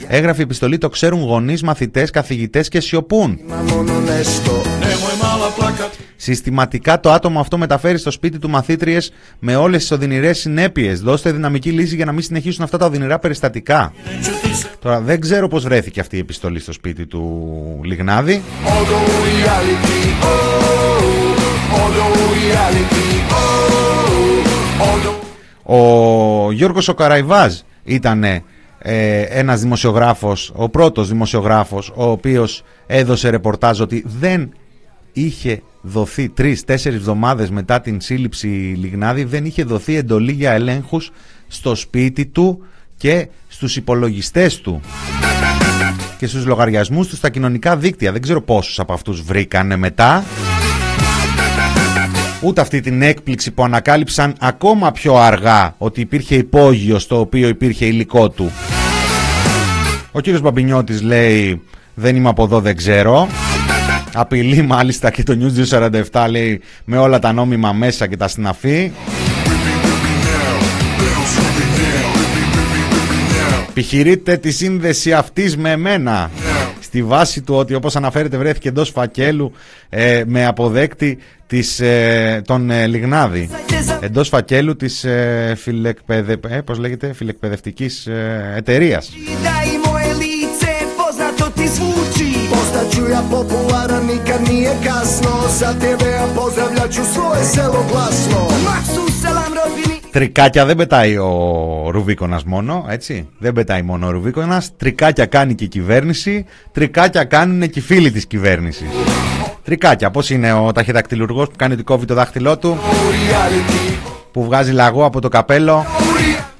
Έγραφε 0.08 0.40
η 0.40 0.42
επιστολή, 0.42 0.78
το 0.78 0.88
ξέρουν 0.88 1.20
γονείς, 1.22 1.62
μαθητές, 1.62 2.10
καθηγητές 2.10 2.68
και 2.68 2.80
σιωπούν. 2.80 3.38
Ono 5.46 5.70
nešto 5.70 5.90
Συστηματικά 6.16 7.00
το 7.00 7.10
άτομο 7.12 7.40
αυτό 7.40 7.58
μεταφέρει 7.58 7.98
στο 7.98 8.10
σπίτι 8.10 8.38
του 8.38 8.50
μαθήτριες 8.50 9.12
με 9.38 9.56
όλες 9.56 9.80
τις 9.80 9.90
οδυνηρές 9.90 10.38
συνέπειες. 10.38 11.00
Δώστε 11.00 11.32
δυναμική 11.32 11.70
λύση 11.70 11.94
για 11.94 12.04
να 12.04 12.12
μην 12.12 12.22
συνεχίσουν 12.22 12.64
αυτά 12.64 12.78
τα 12.78 12.86
οδυνηρά 12.86 13.18
περιστατικά. 13.18 13.92
Τώρα 14.78 15.00
δεν 15.00 15.20
ξέρω 15.20 15.48
πώς 15.48 15.64
βρέθηκε 15.64 16.00
αυτή 16.00 16.16
η 16.16 16.18
επιστολή 16.18 16.60
στο 16.60 16.72
σπίτι 16.72 17.06
του 17.06 17.80
Λιγνάδη. 17.84 18.42
Odo 18.64 18.98
u 19.14 19.18
reality, 19.30 20.00
oh 20.22 21.06
Odo 21.84 22.04
u 22.22 22.26
reality, 22.40 23.06
oh 23.30 23.66
Odo 24.92 25.12
Ο 25.62 26.52
Γιώργος 26.52 26.88
ο 26.88 26.94
Καραϊβάζ 26.94 27.54
ήταν 27.84 28.24
ε, 28.24 28.42
ένας 29.20 29.60
δημοσιογράφος, 29.60 30.52
ο 30.54 30.68
πρώτος 30.68 31.08
δημοσιογράφος, 31.08 31.92
ο 31.94 32.10
οποίος 32.10 32.62
έδωσε 32.86 33.28
ρεπορτάζ 33.28 33.80
ότι 33.80 34.04
δεν 34.06 34.52
είχε 35.16 35.62
δοθεί 35.80 36.28
τρεις-τέσσερις 36.28 36.98
εβδομάδες 36.98 37.50
μετά 37.50 37.80
την 37.80 38.00
σύλληψη 38.00 38.46
Λιγνάδη, 38.46 39.24
δεν 39.24 39.44
είχε 39.44 39.64
δοθεί 39.64 39.96
εντολή 39.96 40.32
για 40.32 40.52
ελέγχους 40.52 41.10
στο 41.48 41.74
σπίτι 41.74 42.26
του 42.26 42.64
και 42.96 43.28
στους 43.48 43.76
υπολογιστές 43.76 44.60
του 44.60 44.80
και 46.18 46.26
στους 46.26 46.46
λογαριασμούς 46.46 47.08
του 47.08 47.16
στα 47.16 47.30
κοινωνικά 47.30 47.76
δίκτυα. 47.76 48.12
Δεν 48.12 48.22
ξέρω 48.22 48.42
πόσους 48.42 48.78
από 48.78 48.92
αυτούς 48.92 49.22
βρήκανε 49.22 49.76
μετά. 49.76 50.24
Ούτε 52.42 52.60
αυτή 52.60 52.80
την 52.80 53.02
έκπληξη 53.02 53.50
που 53.50 53.64
ανακάλυψαν 53.64 54.34
ακόμα 54.40 54.92
πιο 54.92 55.16
αργά 55.16 55.74
ότι 55.78 56.00
υπήρχε 56.00 56.34
υπόγειο 56.34 56.98
στο 56.98 57.20
οποίο 57.20 57.48
υπήρχε 57.48 57.86
υλικό 57.86 58.28
του. 58.28 58.52
Ο 60.12 60.20
κύριος 60.20 60.42
Μπαμπινιώτης 60.42 61.02
λέει 61.02 61.62
δεν 61.94 62.16
είμαι 62.16 62.28
από 62.28 62.44
εδώ 62.44 62.60
δεν 62.60 62.76
ξέρω. 62.76 63.28
Απειλεί 64.18 64.62
μάλιστα 64.62 65.10
και 65.10 65.22
το 65.22 65.38
News 65.40 65.80
247 66.12 66.26
λέει 66.30 66.60
με 66.84 66.98
όλα 66.98 67.18
τα 67.18 67.32
νόμιμα 67.32 67.72
μέσα 67.72 68.06
και 68.06 68.16
τα 68.16 68.28
συναφή. 68.28 68.92
Επιχειρείτε 73.68 74.36
τη 74.36 74.50
σύνδεση 74.50 75.12
αυτής 75.12 75.56
με 75.56 75.70
εμένα. 75.70 76.30
Στη 76.80 77.02
βάση 77.02 77.42
του 77.42 77.54
ότι 77.54 77.74
όπως 77.74 77.96
αναφέρεται 77.96 78.36
βρέθηκε 78.36 78.68
εντός 78.68 78.90
φακέλου 78.90 79.52
ε, 79.88 80.22
με 80.26 80.46
αποδέκτη 80.46 81.18
της, 81.46 81.80
ε, 81.80 82.42
τον 82.46 82.70
ε, 82.70 82.86
Λιγνάδη. 82.86 83.50
Εντός 84.00 84.28
φακέλου 84.28 84.76
της 84.76 85.04
ε, 85.04 85.54
φιλεκπαιδε... 85.56 86.36
ε, 86.48 86.60
πώς 86.60 86.78
λέγεται, 86.78 87.12
φιλεκπαιδευτικής 87.12 88.06
ε, 88.06 88.52
εταιρείας. 88.56 89.10
Ja 93.08 93.22
popularan, 93.30 94.06
nikad 94.06 94.40
nije 94.48 94.72
kasno 94.84 95.48
Sa 95.58 95.72
TV-a 95.80 96.26
pozdravljat 96.36 96.90
ću 96.92 97.02
svoje 97.14 97.44
selo 97.44 97.84
glasno 97.90 98.40
Maksu 98.66 99.02
selam 99.22 99.52
rodbini 99.54 99.96
Τρικάκια 100.16 100.66
δεν 100.66 100.76
πετάει 100.76 101.16
ο 101.16 101.90
Ρουβίκονας 101.90 102.44
μόνο, 102.44 102.86
έτσι. 102.88 103.28
Δεν 103.38 103.52
πετάει 103.52 103.82
μόνο 103.82 104.06
ο 104.06 104.10
Ρουβίκονας. 104.10 104.70
Τρικάκια 104.76 105.26
κάνει 105.26 105.54
και 105.54 105.64
η 105.64 105.68
κυβέρνηση. 105.68 106.44
Τρικάκια 106.72 107.24
κάνουν 107.24 107.70
και 107.70 107.78
οι 107.78 107.82
φίλοι 107.82 108.10
της 108.10 108.26
κυβέρνησης. 108.26 108.88
Τρικάκια, 109.64 110.10
πώς 110.10 110.30
είναι 110.30 110.52
ο 110.52 110.72
ταχυδακτηλουργός 110.72 111.48
που 111.48 111.54
κάνει 111.56 111.72
ότι 111.72 111.82
κόβει 111.82 112.04
το 112.04 112.14
δάχτυλό 112.14 112.58
του, 112.58 112.78
που 114.32 114.44
βγάζει 114.44 114.72
λαγό 114.72 115.04
από 115.04 115.20
το 115.20 115.28
καπέλο 115.28 115.86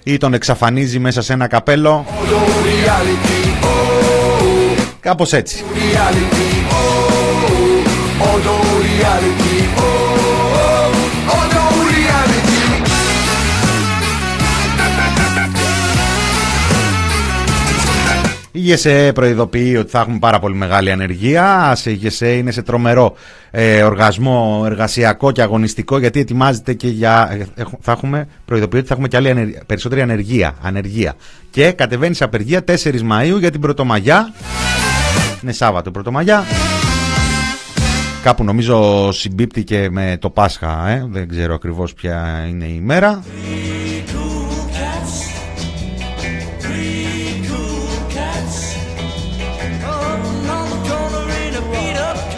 ή 0.02 0.16
τον 0.16 0.34
εξαφανίζει 0.34 0.98
μέσα 0.98 1.22
σε 1.22 1.32
ένα 1.32 1.46
καπέλο. 1.46 2.04
Κάπως 5.06 5.32
έτσι. 5.32 5.64
Odo 8.32 8.54
u 8.72 8.76
reality, 8.88 9.58
oh 9.86 11.38
Odo 11.40 11.62
u 11.78 11.82
reality 11.96 12.56
Η 18.52 18.60
ΓΕΣΕ 18.60 19.12
προειδοποιεί 19.14 19.76
ότι 19.78 19.90
θα 19.90 20.00
έχουμε 20.00 20.18
πάρα 20.18 20.38
πολύ 20.38 20.54
μεγάλη 20.54 20.90
ανεργία. 20.90 21.76
Η 21.84 21.92
ΓΕΣΕ 21.92 22.28
είναι 22.32 22.50
σε 22.50 22.62
τρομερό 22.62 23.14
ε, 23.50 23.82
οργασμό 23.82 24.62
εργασιακό 24.66 25.32
και 25.32 25.42
αγωνιστικό 25.42 25.98
γιατί 25.98 26.20
ετοιμάζεται 26.20 26.72
και 26.74 26.88
για. 26.88 27.28
ε, 27.32 27.60
έχ- 27.60 27.68
θα 27.80 27.92
έχουμε 27.92 28.28
προειδοποιεί 28.44 28.78
ότι 28.78 28.88
θα 28.88 28.94
έχουμε 28.94 29.08
και 29.08 29.16
άλλη 29.16 29.30
ανεργία, 29.30 29.62
περισσότερη 29.66 30.00
ανεργία, 30.00 30.54
ανεργία. 30.62 31.14
Και 31.50 31.72
κατεβαίνει 31.72 32.14
σε 32.14 32.24
απεργία 32.24 32.64
4 32.64 32.72
Μαΐου 32.84 33.38
για 33.38 33.50
την 33.50 33.60
Πρωτομαγιά. 33.60 34.32
Είναι 35.46 35.54
Σάββατο 35.54 35.90
Πρωτομαγιά. 35.90 36.44
Κάπου 38.22 38.44
νομίζω 38.44 39.08
συμπίπτει 39.12 39.64
και 39.64 39.90
με 39.90 40.16
το 40.20 40.30
Πάσχα, 40.30 40.88
ε; 40.88 41.06
δεν 41.10 41.28
ξέρω 41.28 41.54
ακριβώς 41.54 41.94
ποια 41.94 42.46
είναι 42.48 42.64
η 42.64 42.74
ημέρα. 42.76 43.22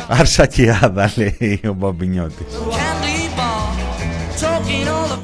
Αρσακιάδα 0.09 1.13
λέει 1.17 1.61
ο 1.69 1.73
Μπαμπινιώτης. 1.73 2.47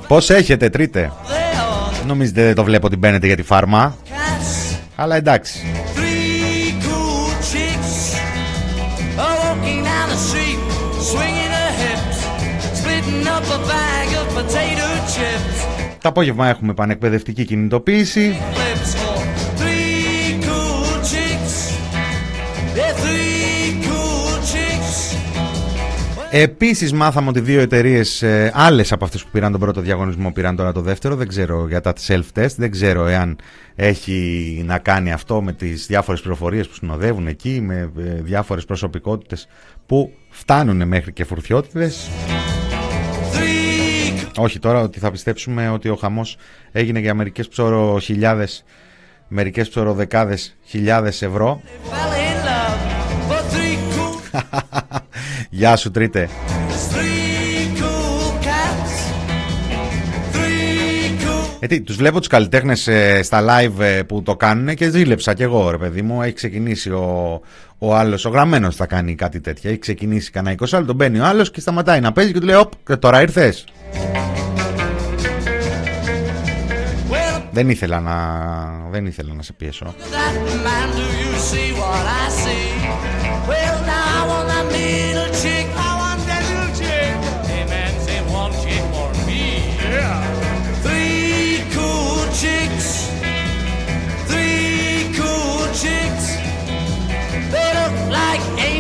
Πώς 0.09 0.31
έχετε 0.31 0.69
τρίτε. 0.71 1.13
Νομίζετε 2.07 2.43
δεν 2.43 2.55
το 2.55 2.65
βλέπω 2.65 2.87
ότι 2.87 2.97
μπαίνετε 2.97 3.27
για 3.27 3.37
τη 3.37 3.43
φάρμα. 3.43 3.97
cats, 4.05 4.77
Αλλά 4.97 5.17
εντάξει. 5.17 5.74
Chicks. 21.13 21.55
Yeah, 22.79 22.93
three 23.03 23.87
cool 23.87 24.37
chicks. 24.53 25.17
Επίσης 26.31 26.93
μάθαμε 26.93 27.29
ότι 27.29 27.41
δύο 27.41 27.61
εταιρείες 27.61 28.23
ε, 28.23 28.53
άλλες 28.55 28.93
από 28.93 29.05
αυτές 29.05 29.25
που 29.25 29.29
πήραν 29.33 29.53
τον 29.53 29.61
πρώτο 29.61 29.81
διαγωνισμό 29.81 30.33
πήραν 30.33 30.57
τώρα 30.57 30.73
το 30.73 30.81
δεύτερο. 30.81 31.17
Δεν 31.17 31.29
ξέρω 31.29 31.69
για 31.69 31.81
τα 31.81 31.93
self-test, 32.07 32.55
δεν 32.57 32.71
ξέρω 32.71 33.07
εάν 33.07 33.39
έχει 33.75 34.63
να 34.67 34.79
κάνει 34.79 35.13
αυτό 35.13 35.43
με 35.43 35.53
τις 35.53 35.87
διάφορες 35.87 36.21
πληροφορίες 36.21 36.69
που 36.69 36.75
συνοδεύουν 36.75 37.27
εκεί, 37.27 37.61
με 37.61 37.93
ε, 37.99 38.23
διάφορες 38.23 38.65
προσωπικότητες 38.65 39.49
που 39.87 40.13
φτάνουν 40.31 40.89
μέχρι 40.89 41.13
και 41.13 41.25
φουρτιώτιδες. 41.25 42.09
Three 43.35 44.25
Όχι 44.37 44.59
τώρα 44.59 44.81
ότι 44.81 44.99
θα 44.99 45.11
πιστέψουμε 45.11 45.69
ότι 45.69 45.89
ο 45.89 45.97
χαμός 45.97 46.37
έγινε 46.73 46.99
για 46.99 47.15
μερικές 47.15 47.49
ψωρο 47.49 47.99
χιλιάδες, 47.99 48.65
μερικές 49.29 49.69
ψωρο 49.69 49.93
δεκάδες 49.93 50.57
χιλιάδες 50.65 51.23
ευρώ. 51.23 51.61
fell 51.65 52.13
in 52.15 52.37
love 52.47 53.31
for 53.31 53.55
three 53.55 53.77
cool, 53.95 54.99
Γεια 55.51 55.77
σου 55.77 55.91
τρίτε. 55.91 56.29
Three 61.65 61.71
cool. 61.71 61.73
Ε, 61.73 61.77
τι, 61.77 61.81
τους 61.81 61.97
βλέπω 61.97 62.19
τους 62.19 62.29
καλλιτέχνες 62.29 62.89
ε, 62.89 63.23
στα 63.23 63.43
live 63.43 63.81
ε, 63.81 64.03
που 64.03 64.23
το 64.23 64.37
κάνουν 64.37 64.75
και 64.75 64.91
ζήλεψα 64.91 65.35
κι 65.35 65.43
εγώ 65.43 65.71
ρε 65.71 65.79
παιδί 65.79 66.03
μου. 66.03 66.23
Έχει 66.23 66.33
ξεκινήσει 66.33 66.91
ο, 66.91 67.41
ο 67.79 67.95
άλλος, 67.95 68.25
ο 68.25 68.29
γραμμένος 68.29 68.77
θα 68.77 68.87
κάνει 68.87 69.15
κάτι 69.15 69.41
τέτοιο. 69.41 69.71
Έχει 69.71 69.79
ξεκινήσει 69.79 70.31
κανένα 70.31 70.57
20 70.61 70.67
άλλο, 70.71 70.85
τον 70.85 70.95
μπαίνει 70.95 71.19
ο 71.19 71.25
άλλος 71.25 71.51
και 71.51 71.61
σταματάει 71.61 72.01
να 72.01 72.13
παίζει 72.13 72.33
και 72.33 72.39
του 72.41 72.47
λέει 72.47 72.57
«Οπ, 72.57 72.73
και 72.87 72.97
τώρα 72.97 73.21
ήρθες». 73.21 73.65
Well, 77.11 77.43
Δεν 77.51 77.69
ήθελα 77.69 78.01
να, 78.01 78.17
δεν 78.91 79.07
ήθελα 79.07 79.35
να 79.35 79.43
σε 79.43 79.53
πιέσω. 79.53 79.95
that 80.11 80.35
man, 80.67 80.89
do 80.97 81.07
you 81.23 81.33
see 81.51 81.73
what 81.81 82.05
I 82.23 82.29
see? 82.43 82.65
Well, 83.49 83.85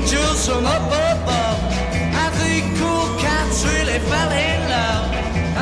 angels 0.04 0.40
from 0.48 0.64
up 0.66 0.86
above. 1.12 1.58
And 2.20 2.32
three 2.38 2.62
cool 2.78 3.06
cats 3.24 3.58
really 3.72 3.98
fell 4.10 4.30
in 4.48 4.60
love. 4.74 5.06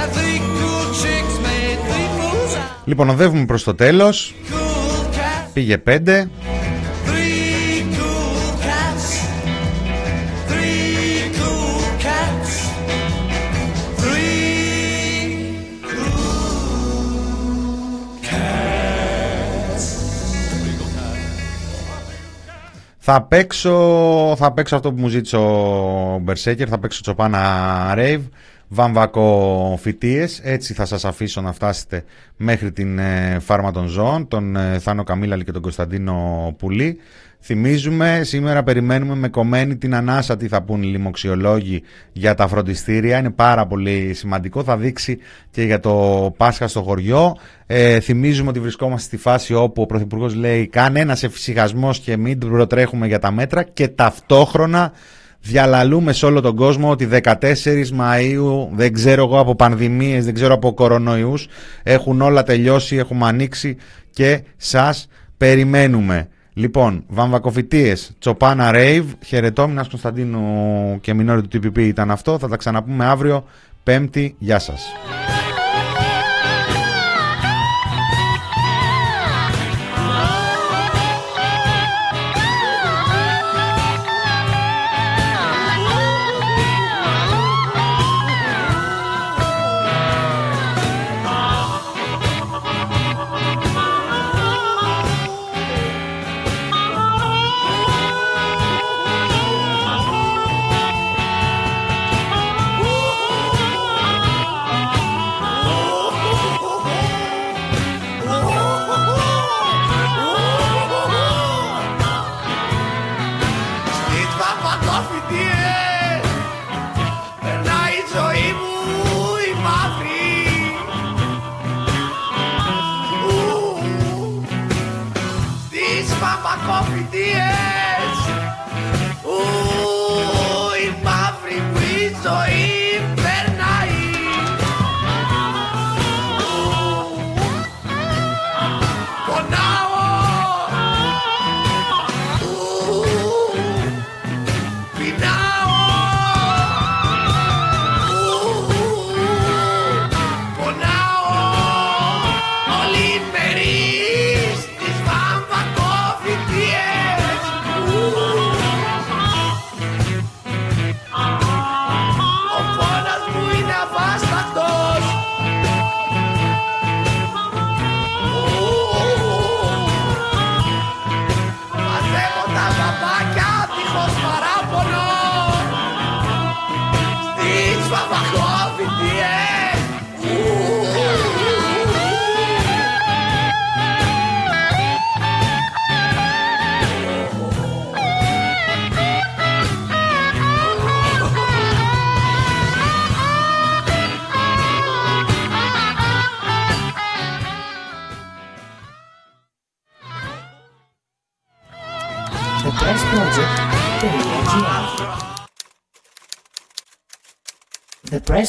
And 0.01 0.11
three 0.17 0.39
cool 0.59 0.87
chicks 1.01 1.35
made 1.47 1.79
three 1.89 2.09
fools 2.19 2.55
out. 2.57 2.83
Λοιπόν, 2.85 3.09
οδεύουμε 3.09 3.45
προς 3.45 3.63
το 3.65 3.75
τέλος. 3.75 4.35
Cool 4.51 5.15
cats. 5.17 5.51
Πήγε 5.53 5.79
πέντε. 5.79 6.31
Θα 23.15 23.23
παίξω, 23.23 24.35
θα 24.37 24.53
παίξω 24.53 24.77
αυτό 24.77 24.93
που 24.93 25.01
μου 25.01 25.09
ζήτησε 25.09 25.37
ο 25.37 26.19
Μπερσέκερ, 26.23 26.69
θα 26.71 26.79
παίξω 26.79 27.01
Τσοπάνα 27.01 27.41
Rave, 27.97 28.23
βαμβακό 28.69 29.79
φοιτίες, 29.81 30.41
έτσι 30.43 30.75
θα 30.75 30.85
σας 30.85 31.05
αφήσω 31.05 31.41
να 31.41 31.53
φτάσετε 31.53 32.05
μέχρι 32.37 32.73
την 32.73 32.99
ε, 32.99 33.39
φάρμα 33.41 33.71
των 33.71 33.87
ζώων, 33.87 34.29
τον 34.29 34.57
ε, 34.57 34.79
Θάνο 34.79 35.03
Καμίλαλη 35.05 35.45
και 35.45 35.53
τον 35.53 35.63
Κωνσταντίνο 35.63 36.55
Πουλή. 36.59 36.99
Θυμίζουμε, 37.45 38.21
σήμερα 38.25 38.63
περιμένουμε 38.63 39.15
με 39.15 39.29
κομμένη 39.29 39.77
την 39.77 39.95
ανάσα 39.95 40.37
τι 40.37 40.49
θα 40.49 40.63
πούν 40.63 40.83
οι 40.83 40.87
λοιμοξιολόγοι 40.87 41.83
για 42.13 42.35
τα 42.35 42.49
φροντιστήρια. 42.49 43.19
Είναι 43.19 43.31
πάρα 43.31 43.67
πολύ 43.67 44.15
σημαντικό. 44.15 44.63
Θα 44.63 44.77
δείξει 44.77 45.19
και 45.51 45.63
για 45.63 45.81
το 45.81 46.35
Πάσχα 46.37 46.69
στο 46.69 46.83
χωριό. 46.83 47.37
Ε, 47.67 48.01
θυμίζουμε 48.01 48.49
ότι 48.49 48.61
βρισκόμαστε 48.61 49.07
στη 49.07 49.17
φάση 49.17 49.55
όπου 49.55 49.83
ο 49.83 49.87
Πρωθυπουργός 49.87 50.35
λέει 50.35 50.67
κανένας 50.67 51.23
εφησυχασμός 51.23 51.99
και 51.99 52.17
μην 52.17 52.39
προτρέχουμε 52.39 53.07
για 53.07 53.19
τα 53.19 53.31
μέτρα 53.31 53.63
και 53.63 53.89
ταυτόχρονα 53.89 54.93
διαλαλούμε 55.41 56.13
σε 56.13 56.27
όλο 56.27 56.41
τον 56.41 56.57
κόσμο 56.57 56.91
ότι 56.91 57.09
14 57.23 57.35
Μαΐου 57.99 58.69
δεν 58.73 58.93
ξέρω 58.93 59.25
εγώ 59.25 59.39
από 59.39 59.55
πανδημίες, 59.55 60.25
δεν 60.25 60.35
ξέρω 60.35 60.55
από 60.55 60.75
κορονοϊούς 60.75 61.49
έχουν 61.83 62.21
όλα 62.21 62.43
τελειώσει, 62.43 62.97
έχουμε 62.97 63.27
ανοίξει 63.27 63.77
και 64.11 64.43
σας 64.57 65.09
περιμένουμε. 65.37 66.29
Λοιπόν, 66.55 67.05
βαμβακοφυτίες, 67.09 68.13
Τσοπάνα 68.19 68.71
Ρέιβ, 68.71 69.13
χαιρετώ, 69.25 69.69
Μινάς 69.69 69.89
Κωνσταντίνου 69.89 70.99
και 71.01 71.15
Μινόρη 71.15 71.49
του 71.49 71.61
TPP 71.63 71.79
ήταν 71.79 72.11
αυτό. 72.11 72.39
Θα 72.39 72.49
τα 72.49 72.57
ξαναπούμε 72.57 73.05
αύριο, 73.05 73.45
Πέμπτη. 73.83 74.35
Γεια 74.39 74.59
σας. 74.59 74.93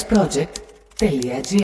Project.gr 0.01 1.59